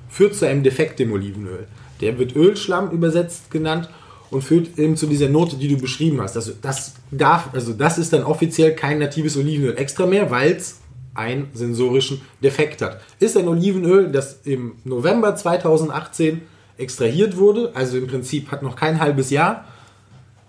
[0.07, 1.67] führt zu einem Defekt im Olivenöl.
[1.99, 3.89] Der wird Ölschlamm übersetzt genannt
[4.29, 6.37] und führt eben zu dieser Note, die du beschrieben hast.
[6.37, 10.79] Also das darf, also das ist dann offiziell kein natives Olivenöl extra mehr, weil es
[11.15, 13.01] einen sensorischen Defekt hat.
[13.19, 16.41] Ist ein Olivenöl, das im November 2018
[16.77, 19.65] extrahiert wurde, also im Prinzip hat noch kein halbes Jahr,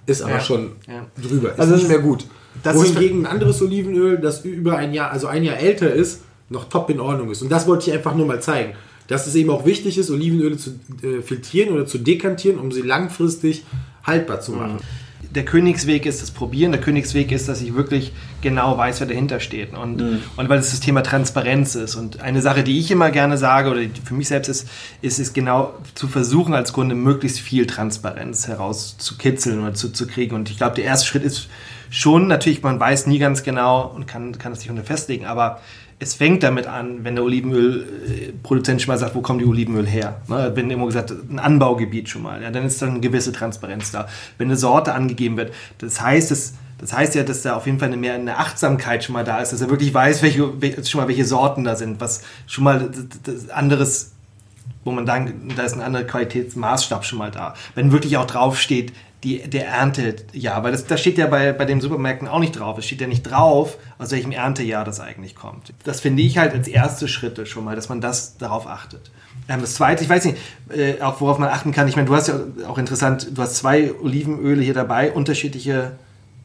[0.06, 0.40] ist aber Ja.
[0.40, 1.06] schon Ja.
[1.22, 2.26] drüber, ist Also nicht mehr gut.
[2.62, 6.88] Wohingegen ein anderes Olivenöl, das über ein Jahr, also ein Jahr älter ist, noch top
[6.90, 7.42] in Ordnung ist.
[7.42, 8.74] Und das wollte ich einfach nur mal zeigen.
[9.08, 10.70] Dass es eben auch wichtig ist, Olivenöle zu
[11.02, 13.64] äh, filtrieren oder zu dekantieren, um sie langfristig
[14.04, 14.78] haltbar zu machen.
[15.30, 19.40] Der Königsweg ist das Probieren, der Königsweg ist, dass ich wirklich genau weiß, wer dahinter
[19.40, 19.74] steht.
[19.74, 20.00] Und,
[20.36, 21.94] und weil es das Thema Transparenz ist.
[21.94, 24.68] Und eine Sache, die ich immer gerne sage, oder die für mich selbst ist,
[25.02, 30.34] ist es genau zu versuchen, als Kunde möglichst viel Transparenz herauszukitzeln oder zu, zu kriegen.
[30.34, 31.48] Und ich glaube, der erste Schritt ist
[31.90, 35.60] schon, natürlich, man weiß nie ganz genau und kann, kann es nicht unter festlegen, aber
[36.04, 40.20] es fängt damit an, wenn der Olivenölproduzent schon mal sagt, wo kommen die Olivenöl her?
[40.28, 43.90] Ne, wenn immer gesagt, ein Anbaugebiet schon mal, ja, dann ist dann eine gewisse Transparenz
[43.90, 44.06] da.
[44.36, 47.78] Wenn eine Sorte angegeben wird, das heißt, das, das heißt ja, dass da auf jeden
[47.78, 50.84] Fall eine mehr eine Achtsamkeit schon mal da ist, dass er wirklich weiß, welche, welche
[50.84, 52.90] schon mal welche Sorten da sind, was schon mal
[53.52, 54.10] anderes
[54.86, 57.54] wo man dann, da ist ein anderer Qualitätsmaßstab schon mal da.
[57.74, 58.92] Wenn wirklich auch draufsteht,
[59.24, 62.78] die, der Erntejahr, weil das, das steht ja bei, bei den Supermärkten auch nicht drauf.
[62.78, 65.72] Es steht ja nicht drauf, aus welchem Erntejahr das eigentlich kommt.
[65.84, 69.10] Das finde ich halt als erste Schritte schon mal, dass man das darauf achtet.
[69.48, 70.38] Ähm, das zweite, ich weiß nicht,
[70.70, 71.88] äh, auch worauf man achten kann.
[71.88, 72.34] Ich meine, du hast ja
[72.68, 75.92] auch interessant, du hast zwei Olivenöle hier dabei, unterschiedliche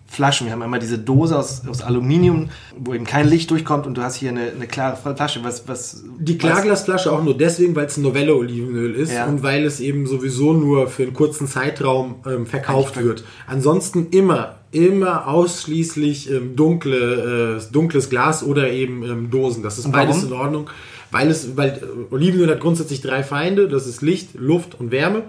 [0.09, 0.47] Flaschen.
[0.47, 4.01] Wir haben einmal diese Dose aus, aus Aluminium, wo eben kein Licht durchkommt und du
[4.01, 5.43] hast hier eine, eine klare Flasche.
[5.43, 9.25] Was, was, Die Klarglasflasche auch nur deswegen, weil es ein Novelle-Olivenöl ist Ja.
[9.27, 13.23] und weil es eben sowieso nur für einen kurzen Zeitraum ähm, verkauft Eigentlich- wird.
[13.47, 19.61] Ansonsten immer, immer ausschließlich ähm, dunkle, äh, dunkles Glas oder eben ähm, Dosen.
[19.63, 20.69] Das ist beides in Ordnung.
[21.11, 23.67] Weil es, weil Olivenöl hat grundsätzlich drei Feinde.
[23.67, 25.23] Das ist Licht, Luft und Wärme.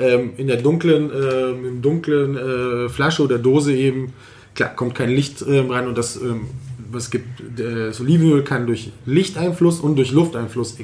[0.00, 4.12] Ähm, in der dunklen, ähm, im dunklen äh, Flasche oder Dose eben,
[4.54, 6.46] klar, kommt kein Licht ähm, rein und das, ähm,
[6.90, 10.76] was gibt, äh, das Olivenöl kann durch Lichteinfluss und durch Lufteinfluss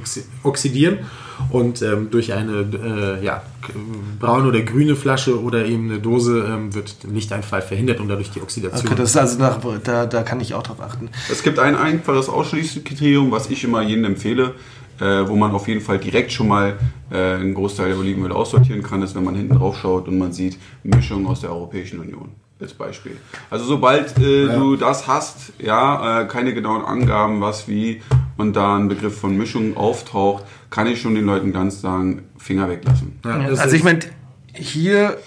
[0.43, 0.99] oxidieren
[1.51, 3.43] und ähm, durch eine äh, ja,
[4.21, 8.31] braune oder grüne Flasche oder eben eine Dose ähm, wird der Lichteinfall verhindert und dadurch
[8.31, 8.87] die Oxidation.
[8.87, 11.09] Okay, das ist also nach, da, da kann ich auch drauf achten.
[11.31, 14.55] Es gibt ein einfaches Ausschließkriterium, was ich immer jedem empfehle,
[15.01, 16.79] äh, wo man auf jeden Fall direkt schon mal
[17.11, 20.33] äh, einen Großteil der Olivenöl aussortieren kann, ist, wenn man hinten drauf schaut und man
[20.33, 22.31] sieht Mischung aus der Europäischen Union.
[22.59, 23.19] Als Beispiel.
[23.51, 28.01] Also sobald äh, du das hast, ja, äh, keine genauen Angaben, was wie
[28.39, 32.69] und da ein Begriff von Mischung auftaucht, kann ich schon den Leuten ganz sagen, Finger
[32.71, 33.19] weglassen.
[33.25, 34.01] Ja, Ja, also ich meine,
[34.55, 35.19] hier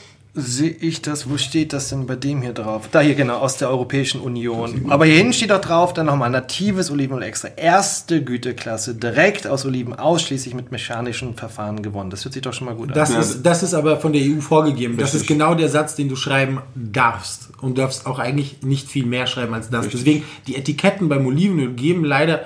[0.41, 2.89] sehe ich das, wo steht das denn bei dem hier drauf?
[2.91, 4.85] Da hier genau, aus der Europäischen Union.
[4.89, 7.49] Aber hier hinten steht auch drauf, dann nochmal natives Olivenöl extra.
[7.55, 12.09] Erste Güteklasse, direkt aus Oliven, ausschließlich mit mechanischen Verfahren gewonnen.
[12.09, 13.21] Das hört sich doch schon mal gut Das, an.
[13.21, 14.97] ist, das ist aber von der EU vorgegeben.
[14.97, 15.21] Das Richtig.
[15.21, 17.49] ist genau der Satz, den du schreiben darfst.
[17.61, 19.85] Und du darfst auch eigentlich nicht viel mehr schreiben als das.
[19.85, 19.99] Richtig.
[20.03, 22.41] Deswegen, die Etiketten beim Olivenöl geben leider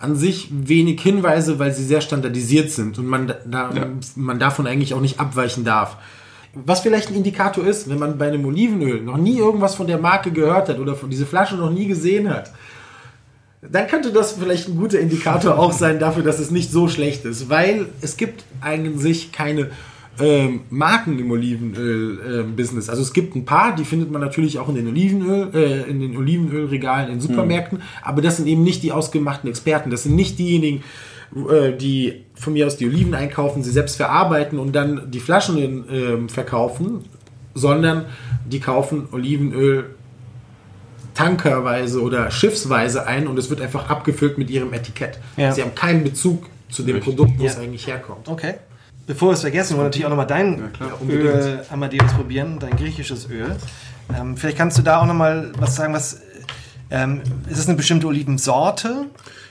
[0.00, 3.86] an sich wenig Hinweise, weil sie sehr standardisiert sind und man, da, Ja.
[4.14, 5.96] man davon eigentlich auch nicht abweichen darf.
[6.54, 9.98] Was vielleicht ein Indikator ist, wenn man bei einem Olivenöl noch nie irgendwas von der
[9.98, 12.52] Marke gehört hat oder von diese Flasche noch nie gesehen hat,
[13.60, 17.24] dann könnte das vielleicht ein guter Indikator auch sein dafür, dass es nicht so schlecht
[17.24, 19.70] ist, weil es gibt eigentlich keine
[20.20, 22.88] ähm, Marken im Olivenöl-Business.
[22.88, 26.00] also es gibt ein paar, die findet man natürlich auch in den Olivenöl, äh, in
[26.00, 29.90] den Olivenölregalen in Supermärkten, aber das sind eben nicht die ausgemachten Experten.
[29.90, 30.82] Das sind nicht diejenigen,
[31.34, 35.58] äh, die von mir aus die Oliven einkaufen, sie selbst verarbeiten und dann die Flaschen
[35.58, 37.04] in, ähm, verkaufen,
[37.54, 38.06] sondern
[38.46, 39.94] die kaufen Olivenöl
[41.14, 45.18] tankerweise oder schiffsweise ein und es wird einfach abgefüllt mit ihrem Etikett.
[45.36, 45.52] Ja.
[45.52, 47.16] Sie haben keinen Bezug zu dem Richtig.
[47.16, 47.50] Produkt, wo Ja.
[47.50, 48.28] es eigentlich herkommt.
[48.28, 48.54] Okay.
[49.06, 50.98] Bevor wir es vergessen, wollen wir natürlich auch nochmal dein Ja, klar.
[51.08, 53.56] Öl Amadeus probieren, dein griechisches Öl.
[54.16, 56.20] Ähm, vielleicht kannst du da auch nochmal was sagen, was
[56.90, 59.06] ähm, ist es eine bestimmte Olivensorte?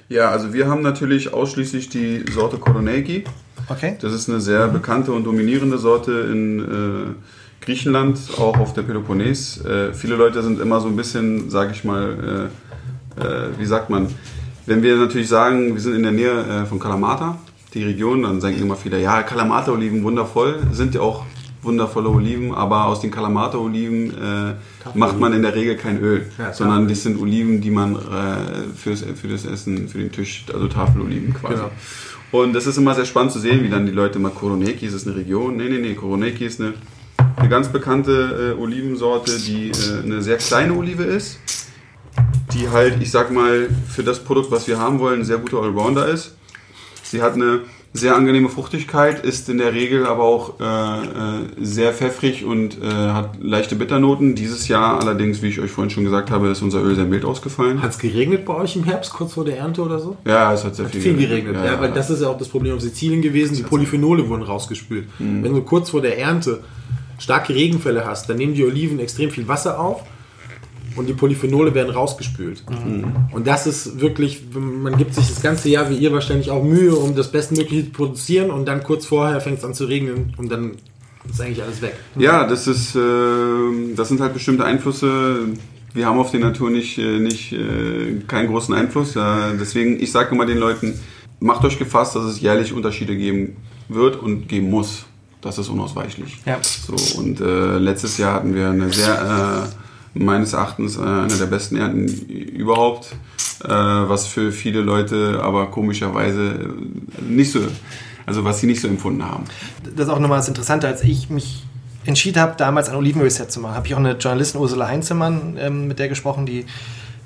[0.09, 3.25] Ja, also wir haben natürlich ausschließlich die Sorte Koronegi.
[3.67, 3.97] Okay.
[3.99, 9.65] Das ist eine sehr bekannte und dominierende Sorte in äh, Griechenland, auch auf der Peloponnes.
[9.65, 12.49] Äh, viele Leute sind immer so ein bisschen, sage ich mal,
[13.17, 14.07] äh, äh, wie sagt man,
[14.65, 17.37] wenn wir natürlich sagen, wir sind in der Nähe äh, von Kalamata,
[17.73, 21.25] die Region, dann sagen immer viele, ja, Kalamata-Oliven wundervoll, sind ja auch
[21.61, 24.53] wundervolle Oliven, aber aus den Kalamata-Oliven äh,
[24.93, 28.75] macht man in der Regel kein Öl, Ja, sondern das sind Oliven, die man äh,
[28.75, 31.55] fürs, für das Essen, für den Tisch, also Tafeloliven quasi.
[31.55, 31.71] Genau.
[32.31, 34.93] Und das ist immer sehr spannend zu sehen, wie dann die Leute mal Koroneki, ist
[34.93, 35.55] es eine Region?
[35.57, 36.73] Nee, nee, nee, Koroneki ist eine,
[37.37, 41.39] eine ganz bekannte äh, Olivensorte, die äh, eine sehr kleine Olive ist,
[42.53, 45.61] die halt, ich sag mal, für das Produkt, was wir haben wollen, ein sehr guter
[45.61, 46.35] Allrounder ist.
[47.03, 47.61] Sie hat eine
[47.93, 51.05] sehr angenehme Fruchtigkeit, ist in der Regel aber auch äh, äh,
[51.59, 54.35] sehr pfeffrig und äh, hat leichte Bitternoten.
[54.35, 57.25] Dieses Jahr allerdings, wie ich euch vorhin schon gesagt habe, ist unser Öl sehr mild
[57.25, 57.81] ausgefallen.
[57.81, 60.17] Hat es geregnet bei euch im Herbst, kurz vor der Ernte oder so?
[60.25, 62.49] Ja, es hat sehr viel, Viel geregnet, ja, Ja, weil das ist ja auch das
[62.49, 63.55] Problem auf Sizilien gewesen.
[63.55, 65.07] Die Polyphenole wurden rausgespült.
[65.19, 65.43] Mhm.
[65.43, 66.63] Wenn du kurz vor der Ernte
[67.17, 70.03] starke Regenfälle hast, dann nehmen die Oliven extrem viel Wasser auf
[70.97, 72.63] und die Polyphenole werden rausgespült.
[73.31, 76.95] Und das ist wirklich, man gibt sich das ganze Jahr, wie ihr wahrscheinlich auch Mühe,
[76.95, 80.51] um das Bestmögliche zu produzieren und dann kurz vorher fängt es an zu regnen und
[80.51, 80.73] dann
[81.29, 81.95] ist eigentlich alles weg.
[82.17, 82.99] Ja, das ist, äh,
[83.95, 85.47] das sind halt bestimmte Einflüsse.
[85.93, 89.15] Wir haben auf die Natur nicht, äh, nicht äh, keinen großen Einfluss.
[89.15, 90.99] Äh, deswegen, ich sage immer den Leuten,
[91.39, 93.57] macht euch gefasst, dass es jährlich Unterschiede geben
[93.89, 95.05] wird und geben muss.
[95.41, 96.37] Das ist unausweichlich.
[96.45, 96.59] Ja.
[96.61, 99.86] So, und äh, letztes Jahr hatten wir eine sehr, äh,
[100.19, 103.13] meines Erachtens, äh, eine der besten Ernten überhaupt,
[103.63, 107.59] äh, was für viele Leute aber komischerweise äh, nicht so,
[108.25, 109.45] also was sie nicht so empfunden haben.
[109.95, 111.63] Das ist auch nochmal das Interessante, als ich mich
[112.05, 115.87] entschieden habe, damals ein Olivenöl-Set zu machen, habe ich auch eine Journalistin Ursula Heinzemann ähm,
[115.87, 116.65] mit der gesprochen, die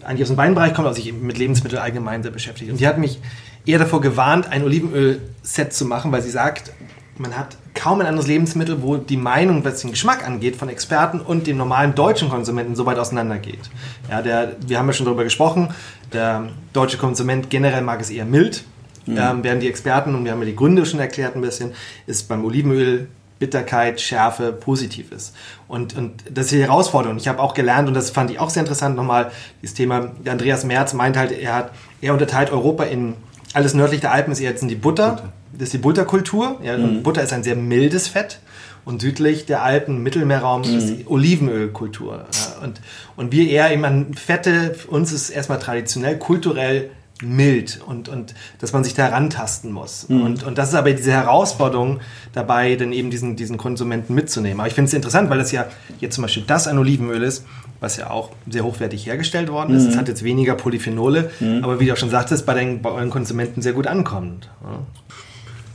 [0.03, 2.71] eigentlich aus dem Weinbereich kommt, also sich mit Lebensmitteln allgemein sehr beschäftigt.
[2.71, 3.19] Und die hat mich
[3.65, 6.71] eher davor gewarnt, ein Olivenöl-Set zu machen, weil sie sagt,
[7.17, 11.19] man hat kaum ein anderes Lebensmittel, wo die Meinung, was den Geschmack angeht, von Experten
[11.19, 13.69] und dem normalen deutschen Konsumenten so weit auseinandergeht.
[14.09, 15.69] Ja, der, wir haben ja schon darüber gesprochen,
[16.13, 18.63] der deutsche Konsument generell mag es eher mild,
[19.07, 21.73] ähm, während die Experten, und wir haben ja die Gründe schon erklärt ein bisschen,
[22.05, 23.07] ist beim Olivenöl
[23.39, 25.35] Bitterkeit, Schärfe positiv ist.
[25.67, 27.17] Und, und das ist die Herausforderung.
[27.17, 29.31] Ich habe auch gelernt, und das fand ich auch sehr interessant, nochmal
[29.63, 31.71] das Thema, der Andreas Merz meint halt, er, hat,
[32.01, 33.15] er unterteilt Europa in
[33.53, 36.59] alles nördlich der Alpen ist jetzt in die Butter, das ist die Butterkultur.
[36.63, 38.39] Ja, und Butter ist ein sehr mildes Fett.
[38.83, 42.25] Und südlich der Alpen, Mittelmeerraum, ist die Olivenölkultur.
[42.33, 42.81] Ja, und,
[43.15, 46.89] und wir eher eben an Fette, uns ist erstmal traditionell, kulturell
[47.21, 50.05] mild und, und dass man sich da rantasten muss.
[50.05, 51.99] Und, und das ist aber diese Herausforderung
[52.33, 54.59] dabei, dann eben diesen, diesen Konsumenten mitzunehmen.
[54.59, 55.67] Aber ich finde es interessant, weil das ja
[55.99, 57.45] jetzt zum Beispiel das ein Olivenöl ist,
[57.79, 59.85] was ja auch sehr hochwertig hergestellt worden ist.
[59.87, 61.29] Es hat jetzt weniger Polyphenole,
[61.61, 64.49] aber wie du auch schon sagtest, bei, den, bei euren Konsumenten sehr gut ankommt.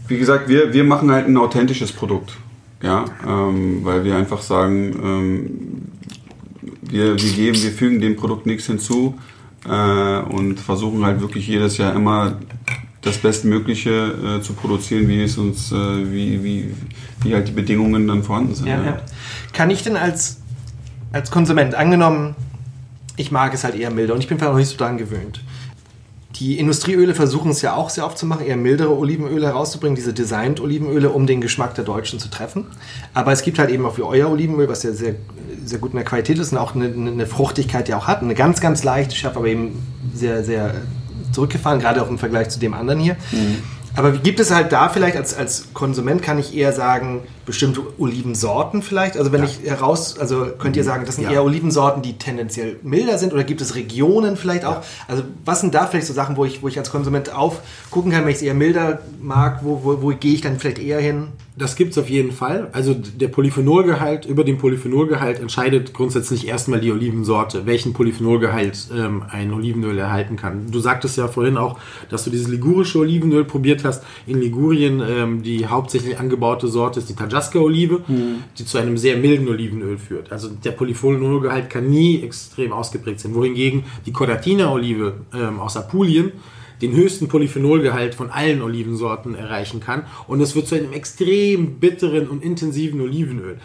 [0.08, 2.36] Wie gesagt, wir, wir machen halt ein authentisches Produkt.
[2.82, 5.82] Ja, ähm, weil wir einfach sagen, ähm,
[6.82, 9.18] wir, wir geben, wir fügen dem Produkt nichts hinzu
[9.66, 12.38] äh, und versuchen halt wirklich jedes Jahr immer
[13.00, 16.74] das Bestmögliche äh, zu produzieren, wie es uns, äh, wie, wie,
[17.22, 18.66] wie halt die Bedingungen dann vorhanden sind.
[18.66, 19.00] Ja, ja.
[19.52, 20.40] Kann ich denn als,
[21.12, 22.34] als Konsument, angenommen,
[23.16, 25.40] ich mag es halt eher milder und ich bin vielleicht noch nicht so daran gewöhnt.
[26.38, 30.12] Die Industrieöle versuchen es ja auch sehr oft zu machen, eher mildere Olivenöle herauszubringen, diese
[30.12, 32.66] Designed Olivenöle, um den Geschmack der Deutschen zu treffen.
[33.14, 35.14] Aber es gibt halt eben auch wie euer Olivenöl, was ja sehr,
[35.64, 38.22] sehr gut in der Qualität ist und auch eine, eine Fruchtigkeit ja auch hat.
[38.22, 39.82] Eine ganz, ganz leichte, scharf, aber eben
[40.14, 40.74] sehr, sehr
[41.32, 43.16] zurückgefahren, gerade auch im Vergleich zu dem anderen hier.
[43.94, 47.80] Aber wie gibt es halt da vielleicht als, als Konsument, kann ich eher sagen, bestimmte
[47.98, 49.16] Olivensorten vielleicht?
[49.16, 51.30] Also wenn ich heraus, also könnt ihr sagen, das sind Ja.
[51.30, 54.82] eher Olivensorten, die tendenziell milder sind oder gibt es Regionen vielleicht auch?
[55.08, 58.22] Also was sind da vielleicht so Sachen, wo ich, wo ich als Konsument aufgucken kann,
[58.24, 61.28] wenn ich es eher milder mag, wo, wo, wo gehe ich dann vielleicht eher hin?
[61.58, 62.68] Das gibt's auf jeden Fall.
[62.72, 69.54] Also der Polyphenolgehalt, über den Polyphenolgehalt entscheidet grundsätzlich erstmal die Olivensorte, welchen Polyphenolgehalt ähm, ein
[69.54, 70.70] Olivenöl erhalten kann.
[70.70, 71.78] Du sagtest ja vorhin auch,
[72.10, 74.04] dass du dieses ligurische Olivenöl probiert hast.
[74.26, 78.00] In Ligurien ähm, die hauptsächlich angebaute Sorte ist die Tajasca-Olive,
[78.58, 80.32] die zu einem sehr milden Olivenöl führt.
[80.32, 83.34] Also der Polyphenolgehalt kann nie extrem ausgeprägt sein.
[83.34, 86.32] Wohingegen die Cordatina-Olive ähm, aus Apulien
[86.82, 90.04] den höchsten Polyphenolgehalt von allen Olivensorten erreichen kann.
[90.26, 93.58] Und es wird zu einem extrem bitteren und intensiven Olivenöl.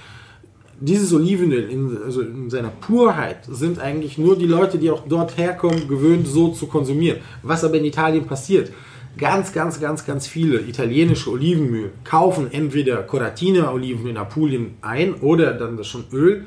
[0.79, 5.37] Dieses Olivenöl in, also in seiner Purheit sind eigentlich nur die Leute, die auch dort
[5.37, 7.19] herkommen, gewöhnt, so zu konsumieren.
[7.43, 8.71] Was aber in Italien passiert,
[9.17, 15.77] ganz, ganz, ganz, ganz viele italienische Olivenmühlen kaufen entweder Coratina-Oliven in Apulien ein oder dann
[15.77, 16.45] das schon Öl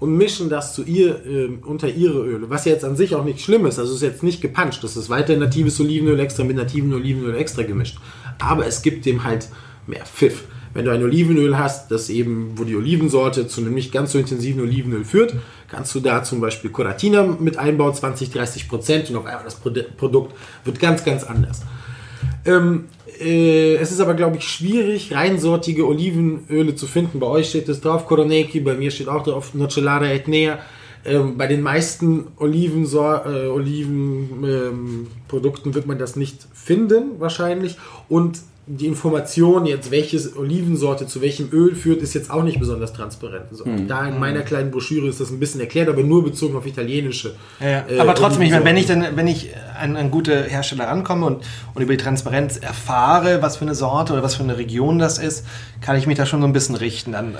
[0.00, 2.50] und mischen das zu ihr ähm, unter ihre Öle.
[2.50, 3.78] Was jetzt an sich auch nicht schlimm ist.
[3.78, 4.82] Also es ist jetzt nicht gepanscht.
[4.84, 7.98] Das ist weiter natives Olivenöl extra mit nativen Olivenöl extra gemischt.
[8.38, 9.48] Aber es gibt dem halt
[9.86, 10.44] mehr Pfiff.
[10.74, 14.18] Wenn du ein Olivenöl hast, das eben, wo die Olivensorte zu einem nicht ganz so
[14.18, 15.34] intensiven Olivenöl führt,
[15.68, 19.60] kannst du da zum Beispiel Coratina mit einbauen, 20, 30 Prozent und auf einmal das
[19.60, 21.62] Produ- Produkt wird ganz, ganz anders.
[22.48, 22.88] Ähm,
[23.20, 27.20] äh, es ist aber, glaube ich, schwierig, reinsortige Olivenöle zu finden.
[27.20, 30.58] Bei euch steht es drauf, Coroneki, bei mir steht auch drauf, Nocellada Etnea.
[31.04, 37.76] Ähm, bei den meisten Olivensor äh, Olivenprodukten ähm, wird man das nicht finden, wahrscheinlich.
[38.08, 38.38] Und
[38.70, 43.46] die Information jetzt, welches Olivensorte zu welchem Öl führt, ist jetzt auch nicht besonders transparent.
[43.50, 46.66] So, Da in meiner kleinen Broschüre ist das ein bisschen erklärt, aber nur bezogen auf
[46.66, 47.34] italienische.
[47.60, 49.50] äh, Aber trotzdem, ich meine, wenn ich dann, wenn ich
[49.80, 54.12] an, an gute Hersteller rankomme und, und über die Transparenz erfahre, was für eine Sorte
[54.12, 55.46] oder was für eine Region das ist,
[55.80, 57.12] kann ich mich da schon so ein bisschen richten.
[57.12, 57.36] Dann,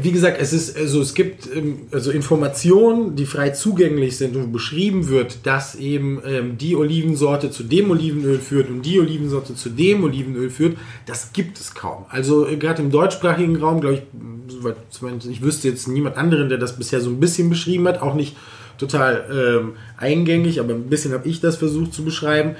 [0.00, 4.50] Wie gesagt, es ist, also es gibt ähm, also Informationen, die frei zugänglich sind und
[4.50, 9.68] beschrieben wird, dass eben ähm, die Olivensorte zu dem Olivenöl führt und die Olivensorte zu
[9.68, 10.78] dem Olivenöl führt.
[11.04, 12.06] Das gibt es kaum.
[12.08, 16.78] Also äh, gerade im deutschsprachigen Raum, glaube ich, ich wüsste jetzt niemand anderen, der das
[16.78, 18.36] bisher so ein bisschen beschrieben hat, auch nicht
[18.78, 22.56] total ähm, eingängig, aber ein bisschen habe ich das versucht zu beschreiben.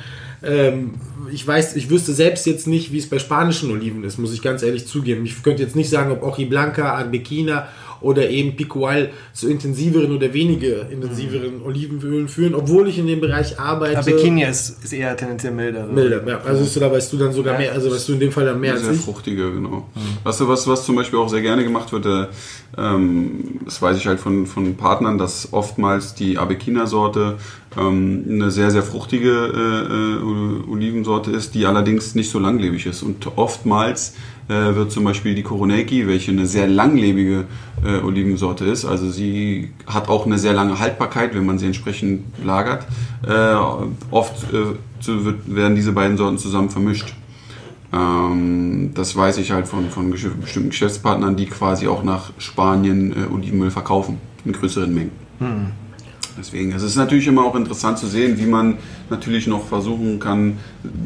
[0.46, 0.94] Ähm,
[1.33, 4.42] ich weiß, ich wüsste selbst jetzt nicht, wie es bei spanischen Oliven ist, muss ich
[4.42, 5.24] ganz ehrlich zugeben.
[5.24, 7.68] Ich könnte jetzt nicht sagen, ob Oji Blanca, Arbequina
[8.04, 11.66] oder eben Picual zu intensiveren oder weniger intensiveren mhm.
[11.66, 13.98] Olivenölen führen, obwohl ich in dem Bereich arbeite.
[13.98, 15.86] Arbequina ist, ist eher tendenziell milder.
[15.86, 16.40] Milder, ja.
[16.44, 17.60] Also ist, da weißt du dann sogar ja.
[17.60, 19.04] mehr, also weißt du in dem Fall dann mehr sehr als ich.
[19.04, 19.88] fruchtiger, genau.
[19.94, 20.00] Mhm.
[20.22, 22.26] Weißt du, was, was zum Beispiel auch sehr gerne gemacht wird, äh,
[22.76, 27.38] ähm, das weiß ich halt von, von Partnern, dass oftmals die Arbequina-Sorte
[27.76, 30.70] ähm, eine sehr, sehr fruchtige äh, äh,
[31.04, 33.02] Olivensorte ist, die allerdings nicht so langlebig ist.
[33.02, 34.14] Und oftmals
[34.48, 37.44] äh, wird zum Beispiel die Koroneki, welche eine sehr langlebige
[37.84, 42.24] äh, Olivensorte ist, also sie hat auch eine sehr lange Haltbarkeit, wenn man sie entsprechend
[42.44, 42.86] lagert.
[43.26, 43.54] Äh,
[44.10, 47.14] oft äh, wird, werden diese beiden Sorten zusammen vermischt.
[47.92, 53.32] Ähm, das weiß ich halt von, von bestimmten Geschäftspartnern, die quasi auch nach Spanien äh,
[53.32, 55.12] Olivenöl verkaufen in größeren Mengen.
[55.38, 55.83] Hm.
[56.36, 60.58] Deswegen, es ist natürlich immer auch interessant zu sehen, wie man natürlich noch versuchen kann,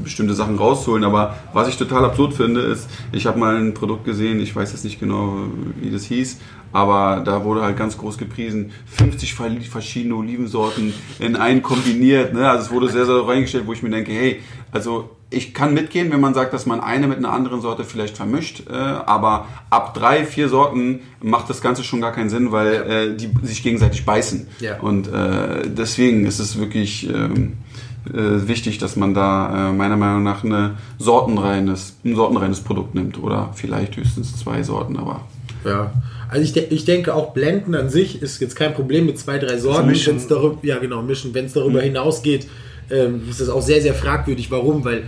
[0.03, 1.05] bestimmte Sachen rauszuholen.
[1.05, 4.73] Aber was ich total absurd finde, ist, ich habe mal ein Produkt gesehen, ich weiß
[4.73, 5.37] jetzt nicht genau,
[5.81, 6.39] wie das hieß,
[6.73, 9.35] aber da wurde halt ganz groß gepriesen, 50
[9.69, 12.33] verschiedene Olivensorten in einen kombiniert.
[12.33, 12.49] Ne?
[12.49, 14.41] Also es wurde sehr, sehr reingestellt, wo ich mir denke, hey,
[14.73, 18.17] also ich kann mitgehen, wenn man sagt, dass man eine mit einer anderen Sorte vielleicht
[18.17, 22.75] vermischt, äh, aber ab drei, vier Sorten macht das Ganze schon gar keinen Sinn, weil
[22.75, 24.49] äh, die sich gegenseitig beißen.
[24.61, 24.81] Ja.
[24.81, 27.59] Und äh, deswegen ist es wirklich ähm,
[28.07, 33.23] äh, wichtig, dass man da äh, meiner Meinung nach eine sortenreines, ein sortenreines Produkt nimmt
[33.23, 35.27] oder vielleicht höchstens zwei Sorten, aber
[35.65, 35.93] ja.
[36.31, 39.39] Also ich, de ich denke auch Blenden an sich ist jetzt kein Problem mit zwei,
[39.39, 39.89] drei Sorten.
[39.89, 40.21] Mischen.
[40.29, 41.33] Darüber, ja genau, mischen.
[41.35, 41.85] Wenn es darüber mhm.
[41.85, 42.47] hinausgeht,
[42.91, 44.51] ähm, ist das auch sehr, sehr fragwürdig.
[44.51, 44.85] Warum?
[44.85, 45.05] Weil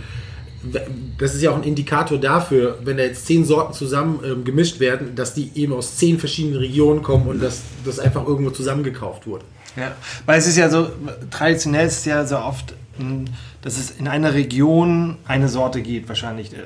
[1.17, 4.79] das ist ja auch ein Indikator dafür, wenn da jetzt zehn Sorten zusammen ähm, gemischt
[4.79, 9.25] werden, dass die eben aus zehn verschiedenen Regionen kommen und dass das einfach irgendwo zusammengekauft
[9.25, 9.43] wurde.
[9.75, 10.89] Ja, weil es ist ja so,
[11.31, 13.25] traditionell ist es ja so oft, hm,
[13.61, 16.53] dass es in einer Region eine Sorte gibt, wahrscheinlich.
[16.53, 16.57] Äh,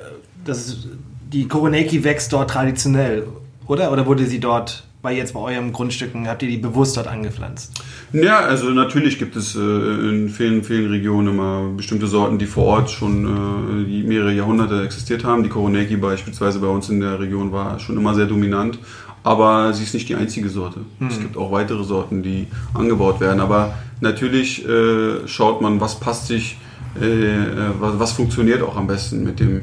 [0.43, 0.87] das ist,
[1.31, 3.27] die Koroneki wächst dort traditionell,
[3.67, 3.91] oder?
[3.91, 7.71] Oder wurde sie dort bei jetzt bei eurem Grundstücken, habt ihr die bewusst dort angepflanzt?
[8.11, 12.65] Ja, also natürlich gibt es äh, in vielen, vielen Regionen immer bestimmte Sorten, die vor
[12.65, 15.43] Ort schon äh, mehrere Jahrhunderte existiert haben.
[15.43, 18.79] Die Koroneki beispielsweise bei uns in der Region war schon immer sehr dominant.
[19.23, 20.81] Aber sie ist nicht die einzige Sorte.
[20.99, 21.07] Mhm.
[21.07, 23.39] Es gibt auch weitere Sorten, die angebaut werden.
[23.39, 26.57] Aber natürlich äh, schaut man, was passt sich,
[26.99, 27.45] äh, äh,
[27.79, 29.61] was, was, funktioniert auch am besten mit, dem,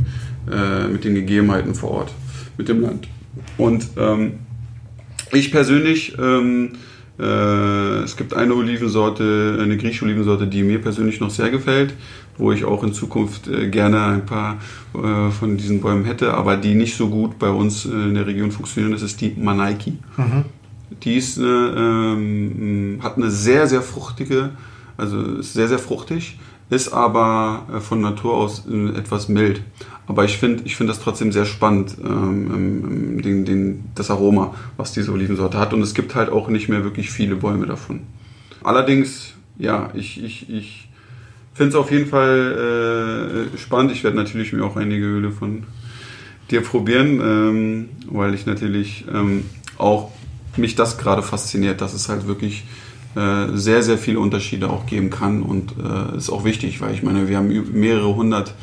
[0.51, 2.13] äh, mit den Gegebenheiten vor Ort,
[2.57, 3.09] mit dem Land.
[3.57, 4.41] Und ähm,
[5.33, 6.73] ich persönlich, ähm,
[7.19, 11.95] äh, es gibt eine Olivensorte, eine griechische Olivensorte, die mir persönlich noch sehr gefällt,
[12.39, 14.59] wo ich auch in Zukunft äh, gerne ein paar
[14.95, 18.27] äh, von diesen Bäumen hätte, aber die nicht so gut bei uns äh, in der
[18.27, 18.93] Region funktionieren.
[18.93, 19.99] Das ist die Manaiki.
[20.17, 20.45] Mhm.
[21.03, 24.51] Die ist, ähm, hat eine sehr, sehr fruchtige,
[24.97, 26.39] also ist sehr, sehr fruchtig,
[26.71, 29.63] ist aber äh, von Natur aus äh, etwas mild.
[30.07, 34.93] Aber ich finde ich find das trotzdem sehr spannend, ähm, den, den, das Aroma, was
[34.93, 35.73] diese Olivensorte hat.
[35.73, 38.01] Und es gibt halt auch nicht mehr wirklich viele Bäume davon.
[38.65, 40.89] Allerdings, ja, ich, ich, ich
[41.55, 43.93] finde es auf jeden Fall äh, spannend.
[43.93, 45.65] Ich werde natürlich mir auch einige Öle von
[46.51, 49.45] dir probieren, ähm, weil ich natürlich ähm,
[49.79, 50.11] auch
[50.57, 52.65] mich das gerade fasziniert, dass es halt wirklich
[53.15, 57.03] äh, sehr, sehr viele Unterschiede auch geben kann und äh, ist auch wichtig, weil ich
[57.03, 58.55] meine, wir haben mehrere hundert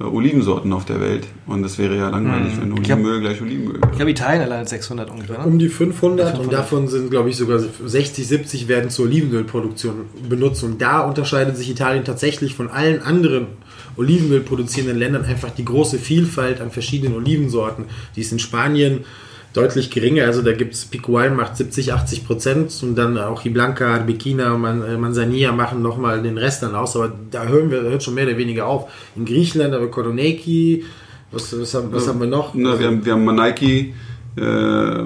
[0.00, 1.26] Olivensorten auf der Welt.
[1.46, 2.60] Und das wäre ja langweilig, mhm.
[2.60, 3.90] wenn Olivenöl hab, gleich Olivenöl wäre.
[3.90, 5.38] Ich glaube, Italien allein 600 ungefähr.
[5.38, 5.44] Ne?
[5.44, 10.06] Um die 500, 500, und davon sind, glaube ich, sogar 60, 70 werden zur Olivenölproduktion
[10.28, 10.62] benutzt.
[10.62, 13.48] Und da unterscheidet sich Italien tatsächlich von allen anderen
[13.96, 19.04] Olivenöl produzierenden Ländern einfach die große Vielfalt an verschiedenen Olivensorten, die es in Spanien
[19.52, 20.24] deutlich geringer.
[20.24, 24.82] Also da gibt es Picual macht 70, 80 Prozent und dann auch Hiblanca, Bikina, Man,
[24.82, 26.96] äh, Manzanilla machen nochmal den Rest dann aus.
[26.96, 28.90] Aber da hören wir, hört schon mehr oder weniger auf.
[29.16, 30.84] In Griechenland aber Kodoneki,
[31.30, 32.54] was, was, haben, was ja, haben wir noch?
[32.54, 33.94] Na, wir, haben, wir haben Manaiki.
[34.36, 35.04] Äh,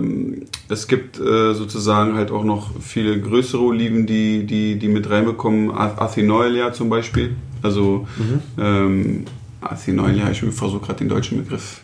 [0.68, 5.70] es gibt äh, sozusagen halt auch noch viele größere Oliven, die, die, die mit reinbekommen.
[5.70, 7.37] Athenoilia zum Beispiel.
[7.62, 8.40] Also mhm.
[8.59, 9.24] ähm,
[9.61, 11.81] Athenoilia, ich versuche gerade den deutschen Begriff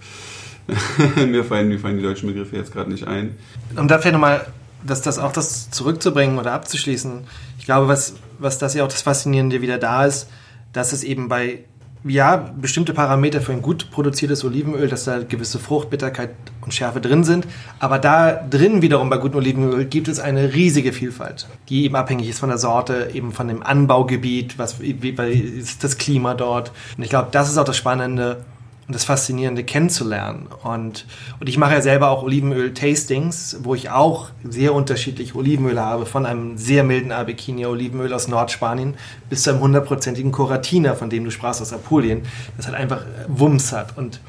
[1.17, 3.37] mir, fallen, mir fallen die deutschen Begriffe jetzt gerade nicht ein.
[3.77, 4.47] Um da vielleicht nochmal
[4.85, 7.21] das, das auch das zurückzubringen oder abzuschließen,
[7.59, 10.29] ich glaube, was, was das ja auch das Faszinierende wieder da ist,
[10.73, 11.65] dass es eben bei
[12.05, 16.31] ja, bestimmte Parameter für ein gut produziertes Olivenöl, dass da gewisse Frucht, Bitterkeit
[16.63, 17.47] und Schärfe drin sind.
[17.81, 22.29] Aber da drin wiederum bei gutem Olivenöl gibt es eine riesige Vielfalt, die eben abhängig
[22.29, 26.73] ist von der Sorte, eben von dem Anbaugebiet, was wie ist das Klima dort.
[26.97, 28.45] Und ich glaube, das ist auch das Spannende
[28.89, 30.49] und das Faszinierende kennenzulernen.
[30.63, 31.05] Und,
[31.39, 36.25] und ich mache ja selber auch Olivenöl-Tastings, wo ich auch sehr unterschiedliche Olivenöle habe, von
[36.25, 38.95] einem sehr milden Arbequinia-Olivenöl aus Nordspanien
[39.29, 42.23] bis zu einem hundertprozentigen Coratina, von dem du sprachst aus Apulien,
[42.57, 44.21] das halt einfach Wumms hat und,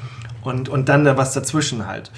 [0.42, 2.12] und, und dann da was dazwischen halt.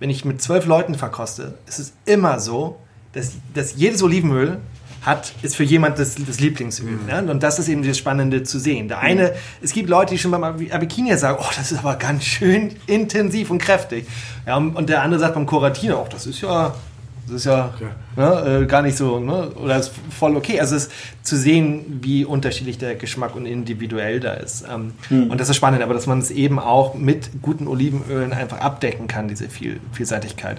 [0.00, 2.80] Wenn ich mit zwölf Leuten verkoste, ist es immer so,
[3.12, 4.58] dass, dass jedes Olivenöl
[5.04, 6.92] hat, ist für jemand das, das Lieblingsöl.
[6.92, 7.06] Mhm.
[7.06, 7.30] Ne?
[7.30, 8.88] Und das ist eben das Spannende zu sehen.
[8.88, 9.32] Der eine,
[9.62, 13.50] es gibt Leute, die schon beim Abikinia sagen, oh, das ist aber ganz schön intensiv
[13.50, 14.06] und kräftig.
[14.46, 16.74] Ja, und der andere sagt beim Coratina, oh, das ist ja,
[17.26, 17.88] das ist ja okay.
[18.16, 20.60] ne, äh, gar nicht so, ne, oder ist voll okay.
[20.60, 20.92] Also es ist
[21.22, 24.64] zu sehen, wie unterschiedlich der Geschmack und individuell da ist.
[24.72, 25.30] Ähm, mhm.
[25.30, 29.06] Und das ist spannend, aber dass man es eben auch mit guten Olivenölen einfach abdecken
[29.06, 30.58] kann, diese Viel Vielseitigkeit.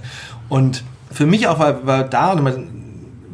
[0.50, 2.36] Und für mich auch war, war da,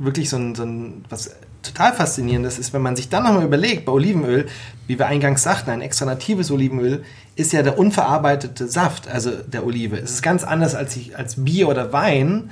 [0.03, 3.85] wirklich so ein, so ein was total faszinierendes ist, wenn man sich dann nochmal überlegt,
[3.85, 4.47] bei Olivenöl,
[4.87, 7.03] wie wir eingangs sagten, ein extra natives Olivenöl
[7.35, 9.97] ist ja der unverarbeitete Saft, also der Olive.
[9.97, 12.49] Es ist ganz anders als, als Bier oder Wein.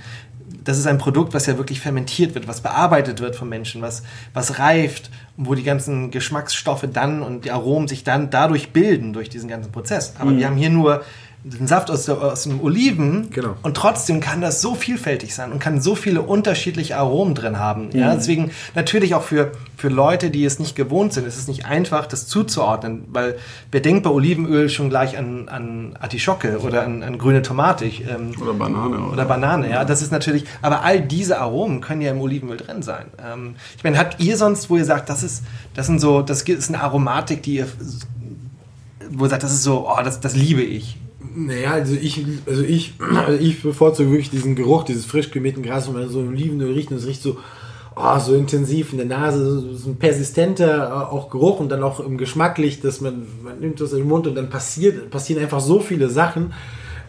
[0.63, 4.03] Das ist ein Produkt, was ja wirklich fermentiert wird, was bearbeitet wird von Menschen, was,
[4.33, 9.29] was reift, wo die ganzen Geschmacksstoffe dann und die Aromen sich dann dadurch bilden, durch
[9.29, 10.13] diesen ganzen Prozess.
[10.19, 10.37] Aber mhm.
[10.37, 11.03] wir haben hier nur
[11.43, 13.55] den Saft aus, der, aus dem Oliven genau.
[13.63, 17.87] und trotzdem kann das so vielfältig sein und kann so viele unterschiedliche Aromen drin haben.
[17.87, 17.97] Mhm.
[17.97, 21.65] Ja, deswegen natürlich auch für, für Leute, die es nicht gewohnt sind, ist es nicht
[21.65, 23.37] einfach, das zuzuordnen, weil
[23.71, 27.85] wer denkt bei Olivenöl schon gleich an, an Artischocke oder an, an grüne Tomate.
[27.85, 28.97] Ähm, oder Banane.
[28.97, 29.85] Oder, oder Banane, ja.
[29.85, 33.05] Das ist natürlich, aber all diese Aromen können ja im Olivenöl drin sein.
[33.25, 36.41] Ähm, ich meine, habt ihr sonst, wo ihr sagt, das ist, das sind so, das
[36.41, 37.67] ist eine Aromatik, die ihr,
[39.09, 40.97] wo ihr sagt, das ist so, oh, das, das liebe ich.
[41.47, 45.87] Naja, also ich, also ich, also ich bevorzuge wirklich diesen Geruch, dieses frisch gemähten Gras,
[45.87, 47.37] wenn man so Olivenöl riecht und es riecht so,
[47.95, 52.01] oh, so intensiv in der Nase, so ein persistenter äh, auch Geruch und dann auch
[52.01, 55.61] im Geschmacklich, dass man, man nimmt das in den Mund und dann passiert, passieren einfach
[55.61, 56.53] so viele Sachen,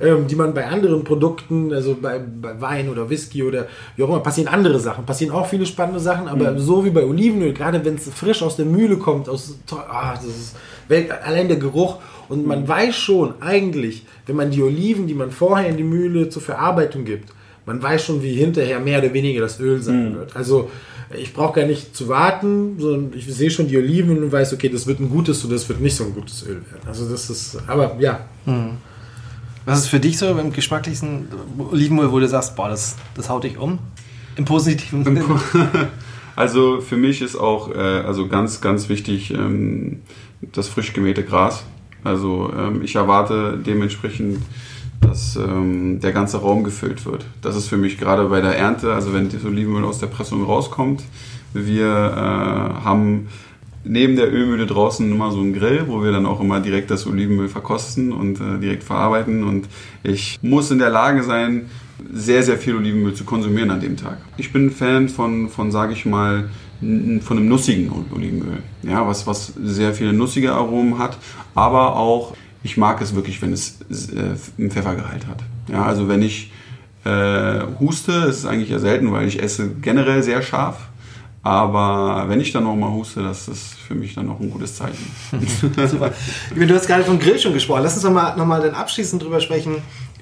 [0.00, 3.66] ähm, die man bei anderen Produkten, also bei, bei, Wein oder Whisky oder
[3.96, 6.58] wie auch immer, passieren andere Sachen, passieren auch viele spannende Sachen, aber mhm.
[6.60, 10.24] so wie bei Olivenöl, gerade wenn es frisch aus der Mühle kommt, aus, ah, das
[10.24, 10.56] ist
[11.24, 11.96] allein der Geruch
[12.30, 16.28] und man weiß schon eigentlich, wenn man die Oliven, die man vorher in die Mühle
[16.28, 17.30] zur Verarbeitung gibt,
[17.66, 20.14] man weiß schon, wie hinterher mehr oder weniger das Öl sein mhm.
[20.14, 20.36] wird.
[20.36, 20.70] Also
[21.18, 24.68] ich brauche gar nicht zu warten, sondern ich sehe schon die Oliven und weiß, okay,
[24.68, 26.86] das wird ein gutes oder das wird nicht so ein gutes Öl werden.
[26.86, 28.20] Also das ist, aber ja.
[28.46, 28.78] Mhm.
[29.66, 31.26] Was ist für dich so im geschmacklichsten
[31.70, 33.80] Olivenöl, wo du sagst, boah, das, das haut dich um?
[34.36, 35.24] Im positiven Sinne?
[36.36, 40.00] Also für mich ist auch äh, also ganz, ganz wichtig ähm,
[40.40, 41.64] das frisch gemähte Gras.
[42.04, 44.38] Also ähm, ich erwarte dementsprechend,
[45.00, 47.24] dass ähm, der ganze Raum gefüllt wird.
[47.42, 50.44] Das ist für mich gerade bei der Ernte, also wenn das Olivenöl aus der Pressung
[50.44, 51.02] rauskommt,
[51.52, 53.28] wir äh, haben
[53.84, 57.06] neben der Ölmühle draußen immer so einen Grill, wo wir dann auch immer direkt das
[57.06, 59.44] Olivenöl verkosten und äh, direkt verarbeiten.
[59.44, 59.68] Und
[60.02, 61.66] ich muss in der Lage sein,
[62.12, 64.18] sehr, sehr viel Olivenöl zu konsumieren an dem Tag.
[64.36, 66.48] Ich bin Fan von, von sage ich mal,
[66.80, 71.18] von einem nussigen Olivenöl, ja, was, was sehr viele nussige Aromen hat,
[71.54, 75.42] aber auch, ich mag es wirklich, wenn es äh, einen Pfeffergehalt hat.
[75.68, 76.50] Ja, also wenn ich
[77.04, 80.88] äh, huste, das ist eigentlich ja selten, weil ich esse generell sehr scharf,
[81.42, 84.76] aber wenn ich dann noch mal huste, das ist für mich dann noch ein gutes
[84.76, 85.10] Zeichen.
[85.88, 86.12] Super.
[86.54, 87.82] Du hast gerade vom Grill schon gesprochen.
[87.82, 89.76] Lass uns noch mal, noch mal dann abschließend drüber sprechen,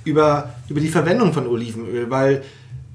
[0.05, 2.43] über, über die Verwendung von Olivenöl, weil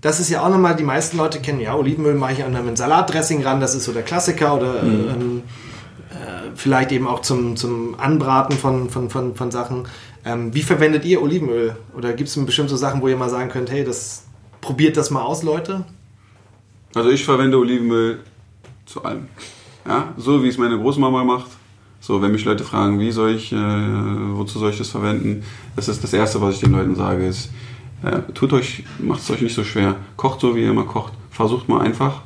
[0.04, 2.76] das ist ja auch nochmal, die meisten Leute kennen ja Olivenöl, mache ich an einem
[2.76, 5.10] Salatdressing ran, das ist so der Klassiker oder mhm.
[5.10, 5.42] ähm,
[6.10, 9.88] äh, vielleicht eben auch zum, zum Anbraten von, von, von, von Sachen.
[10.26, 11.78] Ähm, wie verwendet ihr Olivenöl?
[11.98, 14.26] Oder gibt es bestimmt so Sachen, wo ihr mal sagen könnt, hey, das
[14.60, 15.86] probiert das mal aus, Leute?
[16.94, 18.20] Also ich verwende Olivenöl
[18.86, 19.28] zu allem.
[19.88, 21.48] Ja, so wie es meine Großmama macht.
[22.02, 25.46] So, wenn mich Leute fragen, wie soll ich, äh, wozu soll ich das verwenden,
[25.78, 27.50] das ist das Erste, was ich den Leuten sage, ist,
[28.34, 29.96] tut euch, macht es euch nicht so schwer.
[30.18, 31.14] Kocht so, wie ihr immer kocht.
[31.32, 32.22] Versucht mal einfach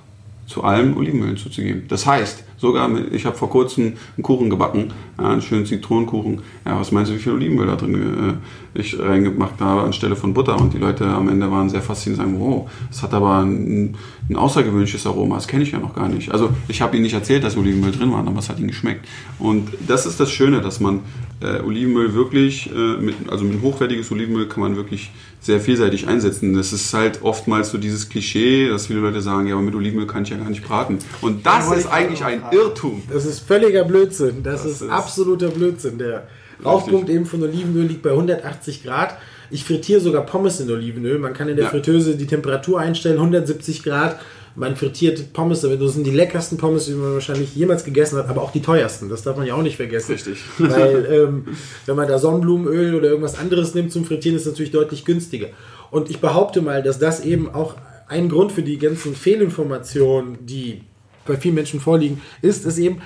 [0.47, 1.83] zu allem Olivenöl zuzugeben.
[1.89, 6.41] Das heißt, sogar, ich habe vor kurzem einen Kuchen gebacken, einen schönen Zitronenkuchen.
[6.65, 8.39] Ja, was meinst du, wie viel Olivenöl da drin
[8.75, 10.59] äh, ich reingemacht habe anstelle von Butter?
[10.59, 13.95] Und die Leute am Ende waren sehr fasziniert und sagen, wow, das hat aber ein,
[14.29, 16.31] ein außergewöhnliches Aroma, das kenne ich ja noch gar nicht.
[16.31, 19.07] Also ich habe ihnen nicht erzählt, dass Olivenöl drin war, aber es hat ihnen geschmeckt.
[19.39, 21.01] Und das ist das Schöne, dass man
[21.41, 26.53] äh, Olivenöl wirklich, äh, mit, also mit hochwertiges Olivenöl kann man wirklich sehr vielseitig einsetzen.
[26.55, 30.07] Das ist halt oftmals so dieses Klischee, dass viele Leute sagen, ja, aber mit Olivenöl
[30.07, 30.99] kann ich ja gar nicht braten.
[31.21, 33.03] Und das ist eigentlich ein Irrtum.
[33.11, 34.43] Das ist völliger Blödsinn.
[34.43, 35.99] Das, das ist, ist, absoluter Blödsinn.
[35.99, 36.27] Der
[36.65, 39.17] Rauchpunkt eben von Olivenöl liegt bei 180 Grad.
[39.49, 41.19] Ich frittiere sogar Pommes in Olivenöl.
[41.19, 41.71] Man kann in der ja.
[41.71, 44.19] Fritteuse die Temperatur einstellen, 170 Grad.
[44.55, 45.81] man frittiert Pommes damit.
[45.81, 49.09] Das sind die leckersten Pommes, die man wahrscheinlich jemals gegessen hat, aber auch die teuersten.
[49.09, 50.13] Das darf man ja auch nicht vergessen.
[50.13, 50.39] Richtig.
[50.57, 51.45] Weil, ähm,
[51.85, 55.47] wenn man da Sonnenblumenöl oder irgendwas anderes nimmt zum Frittieren, ist es natürlich deutlich günstiger.
[55.91, 57.75] Und ich behaupte mal, dass das eben auch
[58.07, 60.81] ein Grund für die ganzen Fehlinformationen, die
[61.25, 63.01] bei vielen Menschen vorliegen, ist es eben,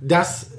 [0.00, 0.51] dass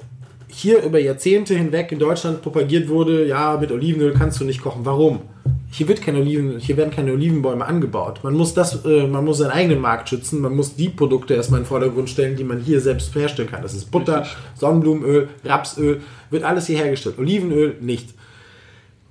[0.54, 4.84] hier über Jahrzehnte hinweg in Deutschland propagiert wurde, ja, mit Olivenöl kannst du nicht kochen.
[4.84, 5.22] Warum?
[5.70, 8.20] Hier, wird kein Oliven, hier werden keine Olivenbäume angebaut.
[8.22, 11.58] Man muss, das, äh, man muss seinen eigenen Markt schützen, man muss die Produkte erstmal
[11.58, 13.62] in den Vordergrund stellen, die man hier selbst herstellen kann.
[13.62, 14.36] Das ist Butter, Richtig.
[14.54, 17.18] Sonnenblumenöl, Rapsöl, wird alles hier hergestellt.
[17.18, 18.10] Olivenöl nicht.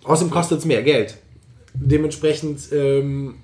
[0.06, 1.18] Außerdem kostet es mehr Geld.
[1.74, 3.43] Dementsprechend ähm, äh,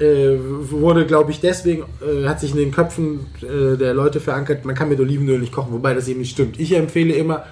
[0.00, 4.74] wurde, glaube ich, deswegen, äh, hat sich in den Köpfen äh, der Leute verankert, man
[4.74, 6.60] kann mit Olivenöl nicht kochen, wobei das eben nicht stimmt.
[6.60, 7.44] Ich empfehle immer,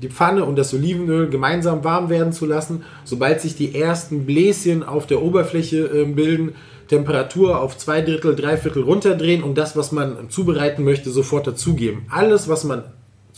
[0.00, 2.84] die Pfanne und das Olivenöl gemeinsam warm werden zu lassen.
[3.04, 6.54] Sobald sich die ersten Bläschen auf der Oberfläche äh, bilden,
[6.86, 12.02] Temperatur auf zwei Drittel, drei Viertel runterdrehen und das, was man zubereiten möchte, sofort dazugeben.
[12.10, 12.84] Alles, was man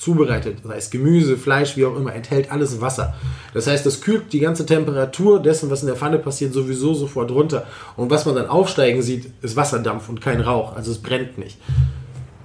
[0.01, 3.15] zubereitet, sei es Gemüse, Fleisch, wie auch immer, enthält alles Wasser.
[3.53, 7.31] Das heißt, das kühlt die ganze Temperatur dessen, was in der Pfanne passiert, sowieso sofort
[7.31, 7.67] runter.
[7.97, 10.75] Und was man dann aufsteigen sieht, ist Wasserdampf und kein Rauch.
[10.75, 11.59] Also es brennt nicht.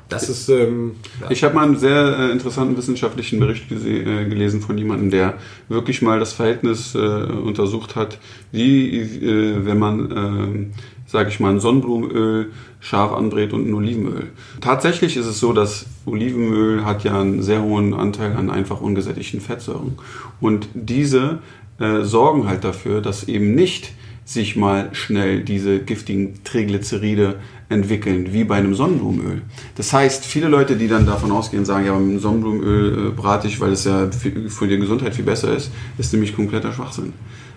[0.10, 0.50] Das ist.
[0.50, 1.32] Ähm, ja.
[1.32, 5.36] Ich habe mal einen sehr äh, interessanten wissenschaftlichen Bericht äh, gelesen von jemandem, der
[5.68, 8.20] wirklich mal das Verhältnis äh, untersucht hat,
[8.52, 14.32] wie, äh, wenn man, äh, sage ich mal, ein Sonnenblumenöl scharf anbrät und ein Olivenöl.
[14.62, 19.42] Tatsächlich ist es so, dass Olivenöl hat ja einen sehr hohen Anteil an einfach ungesättigten
[19.42, 19.98] Fettsäuren.
[20.40, 21.40] Und diese
[21.80, 23.94] äh, sorgen halt dafür, dass eben nicht
[24.26, 27.36] sich mal schnell diese giftigen Triglyceride
[27.70, 29.44] entwickeln, wie bei einem Sonnenblumenöl.
[29.76, 33.60] Das heißt, viele Leute, die dann davon ausgehen, sagen, ja, mit Sonnenblumenöl äh, brate ich,
[33.60, 37.14] weil es ja für die Gesundheit viel besser ist, ist nämlich kompletter Schwachsinn.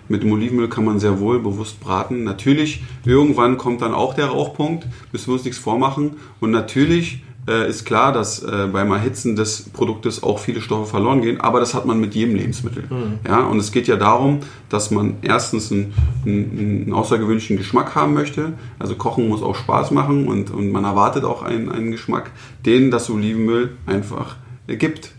[0.09, 2.23] Mit dem Olivenöl kann man sehr wohl bewusst braten.
[2.23, 6.17] Natürlich, irgendwann kommt dann auch der Rauchpunkt, müssen wir uns nichts vormachen.
[6.39, 11.21] Und natürlich äh, ist klar, dass äh, beim Erhitzen des Produktes auch viele Stoffe verloren
[11.21, 12.83] gehen, aber das hat man mit jedem Lebensmittel.
[13.27, 14.39] Ja, und es geht ja darum,
[14.69, 15.93] dass man erstens einen,
[16.25, 18.53] einen, einen außergewöhnlichen Geschmack haben möchte.
[18.77, 22.31] Also Kochen muss auch Spaß machen und, und man erwartet auch einen, einen Geschmack,
[22.65, 24.35] den das Olivenöl einfach
[24.67, 25.11] äh, gibt.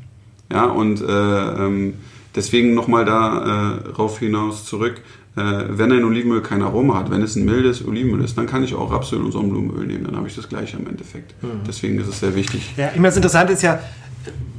[0.53, 1.95] Ja, und äh, ähm,
[2.35, 5.01] deswegen nochmal darauf hinaus zurück,
[5.37, 8.65] äh, wenn ein Olivenöl kein Aroma hat, wenn es ein mildes Olivenöl ist, dann kann
[8.65, 11.35] ich auch Rapsöl und Sonnenblumenöl nehmen, dann habe ich das gleiche im Endeffekt.
[11.67, 12.75] Deswegen ist es sehr wichtig.
[12.77, 13.81] Ja, immer das Interessante ist ja,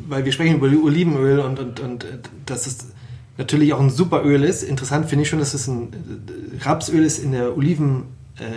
[0.07, 2.07] weil wir sprechen über Olivenöl und, und, und äh,
[2.45, 2.87] dass es
[3.37, 4.63] natürlich auch ein super Öl ist.
[4.63, 8.03] Interessant finde ich schon, dass es ein äh, Rapsöl ist in der Oliven, äh,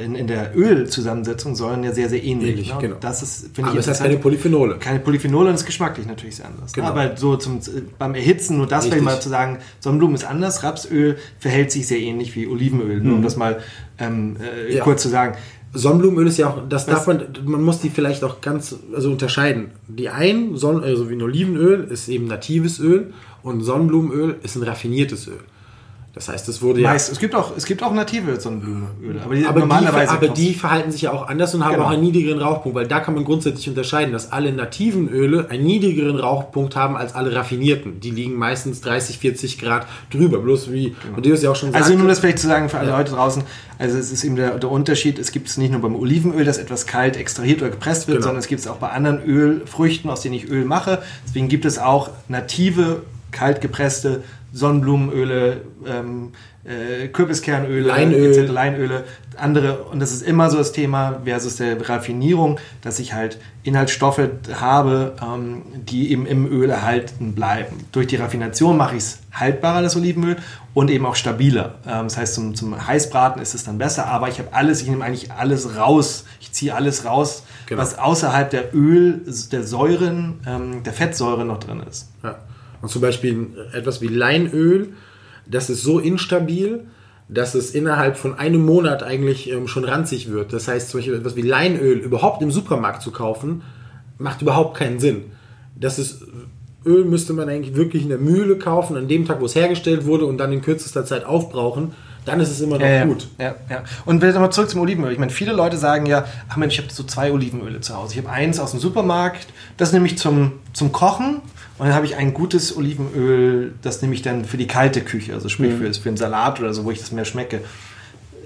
[0.04, 2.50] in, in der Ölzusammensetzung, sollen ja sehr, sehr ähnlich.
[2.50, 2.78] Ähnlich, ne?
[2.80, 2.96] Genau.
[3.00, 4.78] Das ist, finde Aber ich, es hat keine Polyphenole.
[4.78, 6.72] keine Polyphenole und ist geschmacklich natürlich sehr anders.
[6.72, 6.88] Genau.
[6.88, 7.60] Aber so zum,
[7.98, 11.98] beim Erhitzen, nur das vielleicht mal zu sagen, Sonnenblumen ist anders, Rapsöl verhält sich sehr
[12.00, 13.00] ähnlich wie Olivenöl.
[13.00, 13.60] Nur um das mal
[13.98, 14.76] ähm, äh, Mhm.
[14.76, 14.84] Ja.
[14.84, 15.36] kurz zu sagen.
[15.76, 16.94] Sonnenblumenöl ist ja auch, das Was?
[16.94, 19.72] darf man, man muss die vielleicht auch ganz also unterscheiden.
[19.88, 23.12] Die einen, Sonnen, also wie ein Olivenöl, ist eben natives Öl
[23.42, 25.40] und Sonnenblumenöl ist ein raffiniertes Öl.
[26.14, 26.90] Das heißt, es wurde ja.
[26.92, 30.26] Meist, es, gibt auch, es gibt auch native Sonnenblumenöle, aber die aber, die, normalerweise aber
[30.28, 31.86] kommst- die verhalten sich ja auch anders und haben Genau.
[31.86, 35.64] auch einen niedrigeren Rauchpunkt, weil da kann man grundsätzlich unterscheiden, dass alle nativen Öle einen
[35.64, 37.98] niedrigeren Rauchpunkt haben als alle raffinierten.
[37.98, 40.38] Die liegen meistens 30, 40 Grad drüber.
[40.38, 41.94] Bloß wie Matthäus ja auch schon Also sagte.
[41.94, 42.98] nur um das vielleicht zu sagen für alle Ja.
[42.98, 43.42] Leute draußen,
[43.80, 46.58] also es ist eben der, der Unterschied, es gibt es nicht nur beim Olivenöl, das
[46.58, 48.26] etwas kalt extrahiert oder gepresst wird, Genau.
[48.28, 51.02] sondern es gibt es auch bei anderen Ölfrüchten, aus denen ich Öl mache.
[51.26, 53.02] Deswegen gibt es auch native,
[53.32, 54.22] kalt gepresste
[54.54, 56.32] Sonnenblumenöle, ähm,
[56.64, 58.46] äh, Kürbiskernöle, Leinöl.
[58.46, 59.04] Leinöle,
[59.36, 59.78] andere.
[59.84, 64.20] Und das ist immer so das Thema versus der Raffinierung, dass ich halt Inhaltsstoffe
[64.54, 67.84] habe, ähm, die eben im Öl erhalten bleiben.
[67.92, 70.36] Durch die Raffination mache ich es haltbarer, das Olivenöl,
[70.72, 71.74] und eben auch stabiler.
[71.86, 74.88] Ähm, das heißt, zum, zum Heißbraten ist es dann besser, aber ich habe alles, ich
[74.88, 76.24] nehme eigentlich alles raus.
[76.40, 77.80] Ich ziehe alles raus, Genau.
[77.82, 82.08] was außerhalb der Öl, der Säuren, ähm, der Fettsäure noch drin ist.
[82.22, 82.36] Ja.
[82.84, 84.88] Und zum Beispiel etwas wie Leinöl,
[85.46, 86.84] das ist so instabil,
[87.30, 90.52] dass es innerhalb von einem Monat eigentlich ähm, schon ranzig wird.
[90.52, 93.62] Das heißt, zum Beispiel etwas wie Leinöl überhaupt im Supermarkt zu kaufen,
[94.18, 95.22] macht überhaupt keinen Sinn.
[95.74, 96.26] Das ist
[96.84, 100.04] Öl müsste man eigentlich wirklich in der Mühle kaufen, an dem Tag, wo es hergestellt
[100.04, 101.92] wurde und dann in kürzester Zeit aufbrauchen.
[102.24, 103.28] Dann ist es immer noch Ja, gut.
[103.38, 103.84] Ja, ja.
[104.04, 105.12] Und wenn nochmal zurück zum Olivenöl.
[105.12, 108.14] Ich meine, viele Leute sagen ja, ach Mensch, ich habe so zwei Olivenöle zu Hause.
[108.14, 109.46] Ich habe eins aus dem Supermarkt,
[109.76, 111.42] das nehme ich zum, zum Kochen.
[111.76, 115.34] Und dann habe ich ein gutes Olivenöl, das nehme ich dann für die kalte Küche,
[115.34, 117.62] also sprich für, für einen Salat oder so, wo ich das mehr schmecke.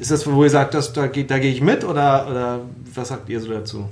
[0.00, 2.60] Ist das, wo ihr sagt, das, da, da gehe ich mit oder, oder
[2.94, 3.88] was sagt ihr so dazu?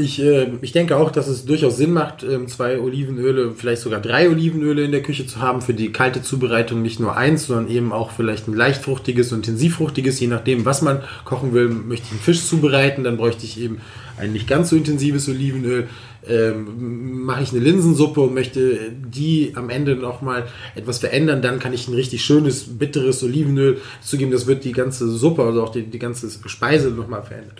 [0.00, 4.00] Ich, äh, ich denke auch, dass es durchaus Sinn macht, ähm, zwei Olivenöle, vielleicht sogar
[4.00, 6.82] drei Olivenöle in der Küche zu haben für die kalte Zubereitung.
[6.82, 11.00] Nicht nur eins, sondern eben auch vielleicht ein leichtfruchtiges und intensivfruchtiges, je nachdem, was man
[11.24, 11.68] kochen will.
[11.68, 13.80] Möchte ich einen Fisch zubereiten, dann bräuchte ich eben
[14.16, 15.88] ein nicht ganz so intensives Olivenöl.
[16.28, 20.46] Ähm, mache ich eine Linsensuppe und möchte die am Ende nochmal
[20.76, 24.30] etwas verändern, dann kann ich ein richtig schönes, bitteres Olivenöl zugeben.
[24.30, 27.56] Das wird die ganze Suppe, also auch die, die ganze Speise nochmal verändern.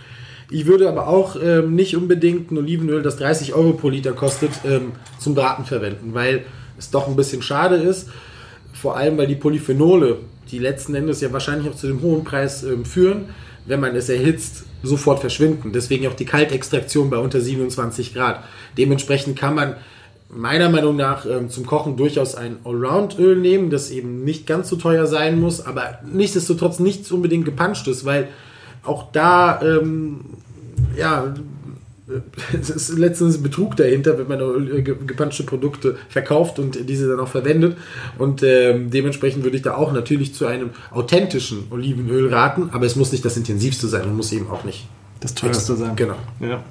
[0.51, 4.51] Ich würde aber auch ähm, nicht unbedingt ein Olivenöl, das 30 Euro pro Liter kostet,
[4.65, 6.45] ähm, zum Braten verwenden, weil
[6.79, 8.09] es doch ein bisschen schade ist.
[8.73, 10.19] Vor allem, weil die Polyphenole,
[10.51, 13.27] die letzten Endes ja wahrscheinlich auch zu dem hohen Preis ähm, führen,
[13.67, 15.73] wenn man es erhitzt, sofort verschwinden.
[15.73, 18.43] Deswegen auch die Kaltextraktion bei unter 27 Grad.
[18.79, 19.75] Dementsprechend kann man
[20.31, 24.77] meiner Meinung nach ähm, zum Kochen durchaus ein Allround-Öl nehmen, das eben nicht ganz so
[24.77, 28.29] teuer sein muss, aber nichtsdestotrotz nichts unbedingt gepanscht ist, weil
[28.83, 30.21] auch da, ähm,
[30.97, 31.35] ja,
[32.59, 37.29] es ist letztens Betrug dahinter, wenn man äh, gepanschte Produkte verkauft und diese dann auch
[37.29, 37.77] verwendet.
[38.19, 42.97] Und ähm, dementsprechend würde ich da auch natürlich zu einem authentischen Olivenöl raten, aber es
[42.97, 44.87] muss nicht das intensivste sein und muss eben auch nicht
[45.21, 45.97] das teuerste sein.
[45.97, 46.17] Genau.
[46.41, 46.63] Ja,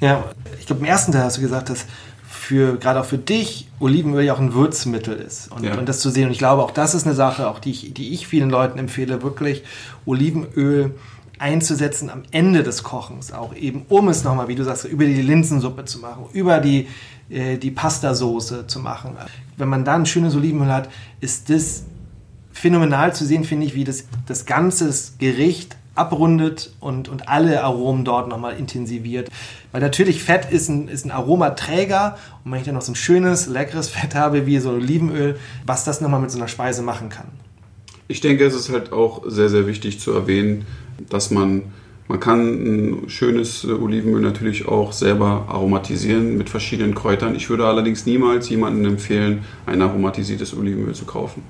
[0.00, 0.24] ja
[0.58, 1.86] ich glaube, im ersten Teil hast du gesagt, dass
[2.26, 5.50] für, gerade auch für dich Olivenöl ja auch ein Würzmittel ist.
[5.50, 5.78] Und, ja.
[5.78, 6.26] und das zu sehen.
[6.26, 8.78] Und ich glaube, auch das ist eine Sache, auch die ich, die ich vielen Leuten
[8.78, 9.62] empfehle, wirklich
[10.04, 10.90] Olivenöl
[11.38, 15.22] einzusetzen am Ende des Kochens, auch eben, um es nochmal, wie du sagst, über die
[15.22, 16.88] Linsensuppe zu machen, über die,
[17.28, 19.16] äh, die Pastasoße zu machen.
[19.56, 20.88] Wenn man da ein schönes Olivenöl hat,
[21.20, 21.84] ist das
[22.52, 28.04] phänomenal zu sehen, finde ich, wie das, das ganze Gericht abrundet und, und alle Aromen
[28.04, 29.28] dort nochmal intensiviert.
[29.72, 32.96] Weil natürlich Fett ist ein, ist ein Aromaträger und wenn ich dann noch so ein
[32.96, 37.08] schönes, leckeres Fett habe, wie so Olivenöl, was das nochmal mit so einer Speise machen
[37.08, 37.26] kann.
[38.06, 40.66] Ich denke, es ist halt auch sehr, sehr wichtig zu erwähnen,
[41.08, 41.62] dass man,
[42.08, 47.34] man kann ein schönes Olivenöl natürlich auch selber aromatisieren mit verschiedenen Kräutern.
[47.34, 51.42] Ich würde allerdings niemals jemandem empfehlen, ein aromatisiertes Olivenöl zu kaufen.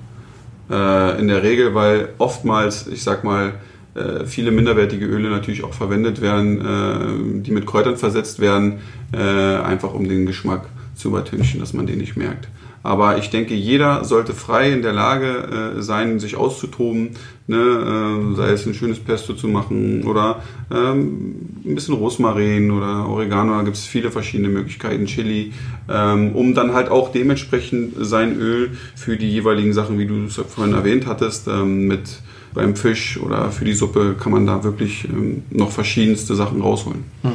[0.69, 3.53] Äh, in der Regel, weil oftmals, ich sag mal,
[3.95, 8.79] äh, viele minderwertige Öle natürlich auch verwendet werden, äh, die mit Kräutern versetzt werden,
[9.13, 12.47] äh, einfach um den Geschmack zu übertünchen, dass man den nicht merkt.
[12.85, 17.15] Aber ich denke, jeder sollte frei in der Lage äh, sein, sich auszutoben,
[17.47, 17.57] ne?
[17.57, 23.55] äh, sei es ein schönes Pesto zu machen oder ähm, ein bisschen Rosmarin oder Oregano,
[23.55, 25.51] da gibt es viele verschiedene Möglichkeiten, Chili,
[25.89, 30.35] ähm, um dann halt auch dementsprechend sein Öl für die jeweiligen Sachen, wie du es
[30.35, 32.21] vorhin erwähnt hattest, ähm, mit
[32.53, 37.03] beim Fisch oder für die Suppe kann man da wirklich ähm, noch verschiedenste Sachen rausholen.
[37.23, 37.31] Mhm.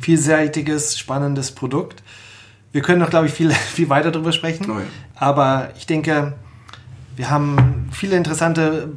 [0.00, 2.02] Vielseitiges, spannendes Produkt.
[2.74, 4.66] Wir können noch, glaube ich, viel, viel weiter darüber sprechen.
[4.68, 4.84] Oh ja.
[5.14, 6.34] Aber ich denke,
[7.14, 8.88] wir haben viele interessante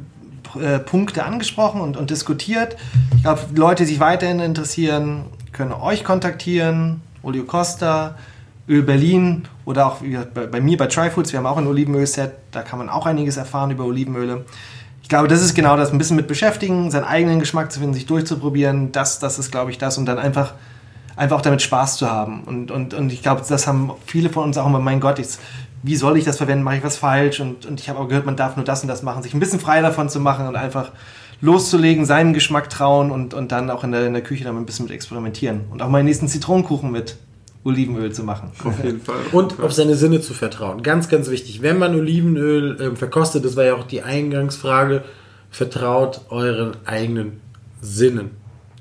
[0.60, 2.76] äh, Punkte angesprochen und, und diskutiert.
[3.14, 7.02] Ich glaube, Leute, die sich weiterhin interessieren, können euch kontaktieren.
[7.22, 8.16] Olio Costa,
[8.68, 9.98] Öl Berlin oder auch
[10.34, 11.30] bei, bei mir bei Tryfoods.
[11.30, 12.32] Wir haben auch ein Olivenöl-Set.
[12.50, 14.44] Da kann man auch einiges erfahren über Olivenöle.
[15.04, 17.94] Ich glaube, das ist genau das, ein bisschen mit beschäftigen, seinen eigenen Geschmack zu finden,
[17.94, 18.90] sich durchzuprobieren.
[18.90, 19.98] Das, das ist, glaube ich, das.
[19.98, 20.54] Und dann einfach
[21.18, 22.42] einfach auch damit Spaß zu haben.
[22.44, 25.40] Und, und, und ich glaube, das haben viele von uns auch immer, mein Gott, jetzt,
[25.82, 26.64] wie soll ich das verwenden?
[26.64, 27.40] Mache ich was falsch?
[27.40, 29.40] Und, und ich habe auch gehört, man darf nur das und das machen, sich ein
[29.40, 30.92] bisschen frei davon zu machen und einfach
[31.40, 34.66] loszulegen, seinem Geschmack trauen und, und dann auch in der, in der Küche dann ein
[34.66, 35.62] bisschen mit experimentieren.
[35.70, 37.16] Und auch meinen nächsten Zitronenkuchen mit
[37.64, 38.50] Olivenöl zu machen.
[38.64, 39.16] Auf jeden Fall.
[39.32, 40.82] Und auf seine Sinne zu vertrauen.
[40.82, 41.62] Ganz, ganz wichtig.
[41.62, 45.04] Wenn man Olivenöl äh, verkostet, das war ja auch die Eingangsfrage,
[45.50, 47.40] vertraut euren eigenen
[47.80, 48.30] Sinnen.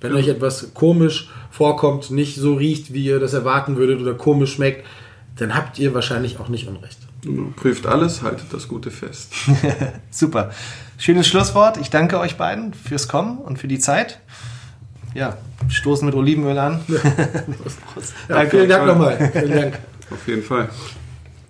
[0.02, 0.18] Wenn ja.
[0.18, 4.86] euch etwas komisch vorkommt, nicht so riecht, wie ihr das erwarten würdet oder komisch schmeckt,
[5.38, 7.00] dann habt ihr wahrscheinlich auch nicht Unrecht.
[7.56, 9.34] Prüft alles, haltet das Gute fest.
[10.12, 10.52] Super.
[10.98, 11.78] Schönes Schlusswort.
[11.78, 14.20] Ich danke euch beiden fürs Kommen und für die Zeit.
[15.14, 15.38] Ja,
[15.68, 16.82] stoßen mit Olivenöl an.
[18.30, 19.32] ja, vielen Dank nochmal.
[19.32, 19.80] Vielen Dank.
[20.12, 20.70] Auf jeden Fall.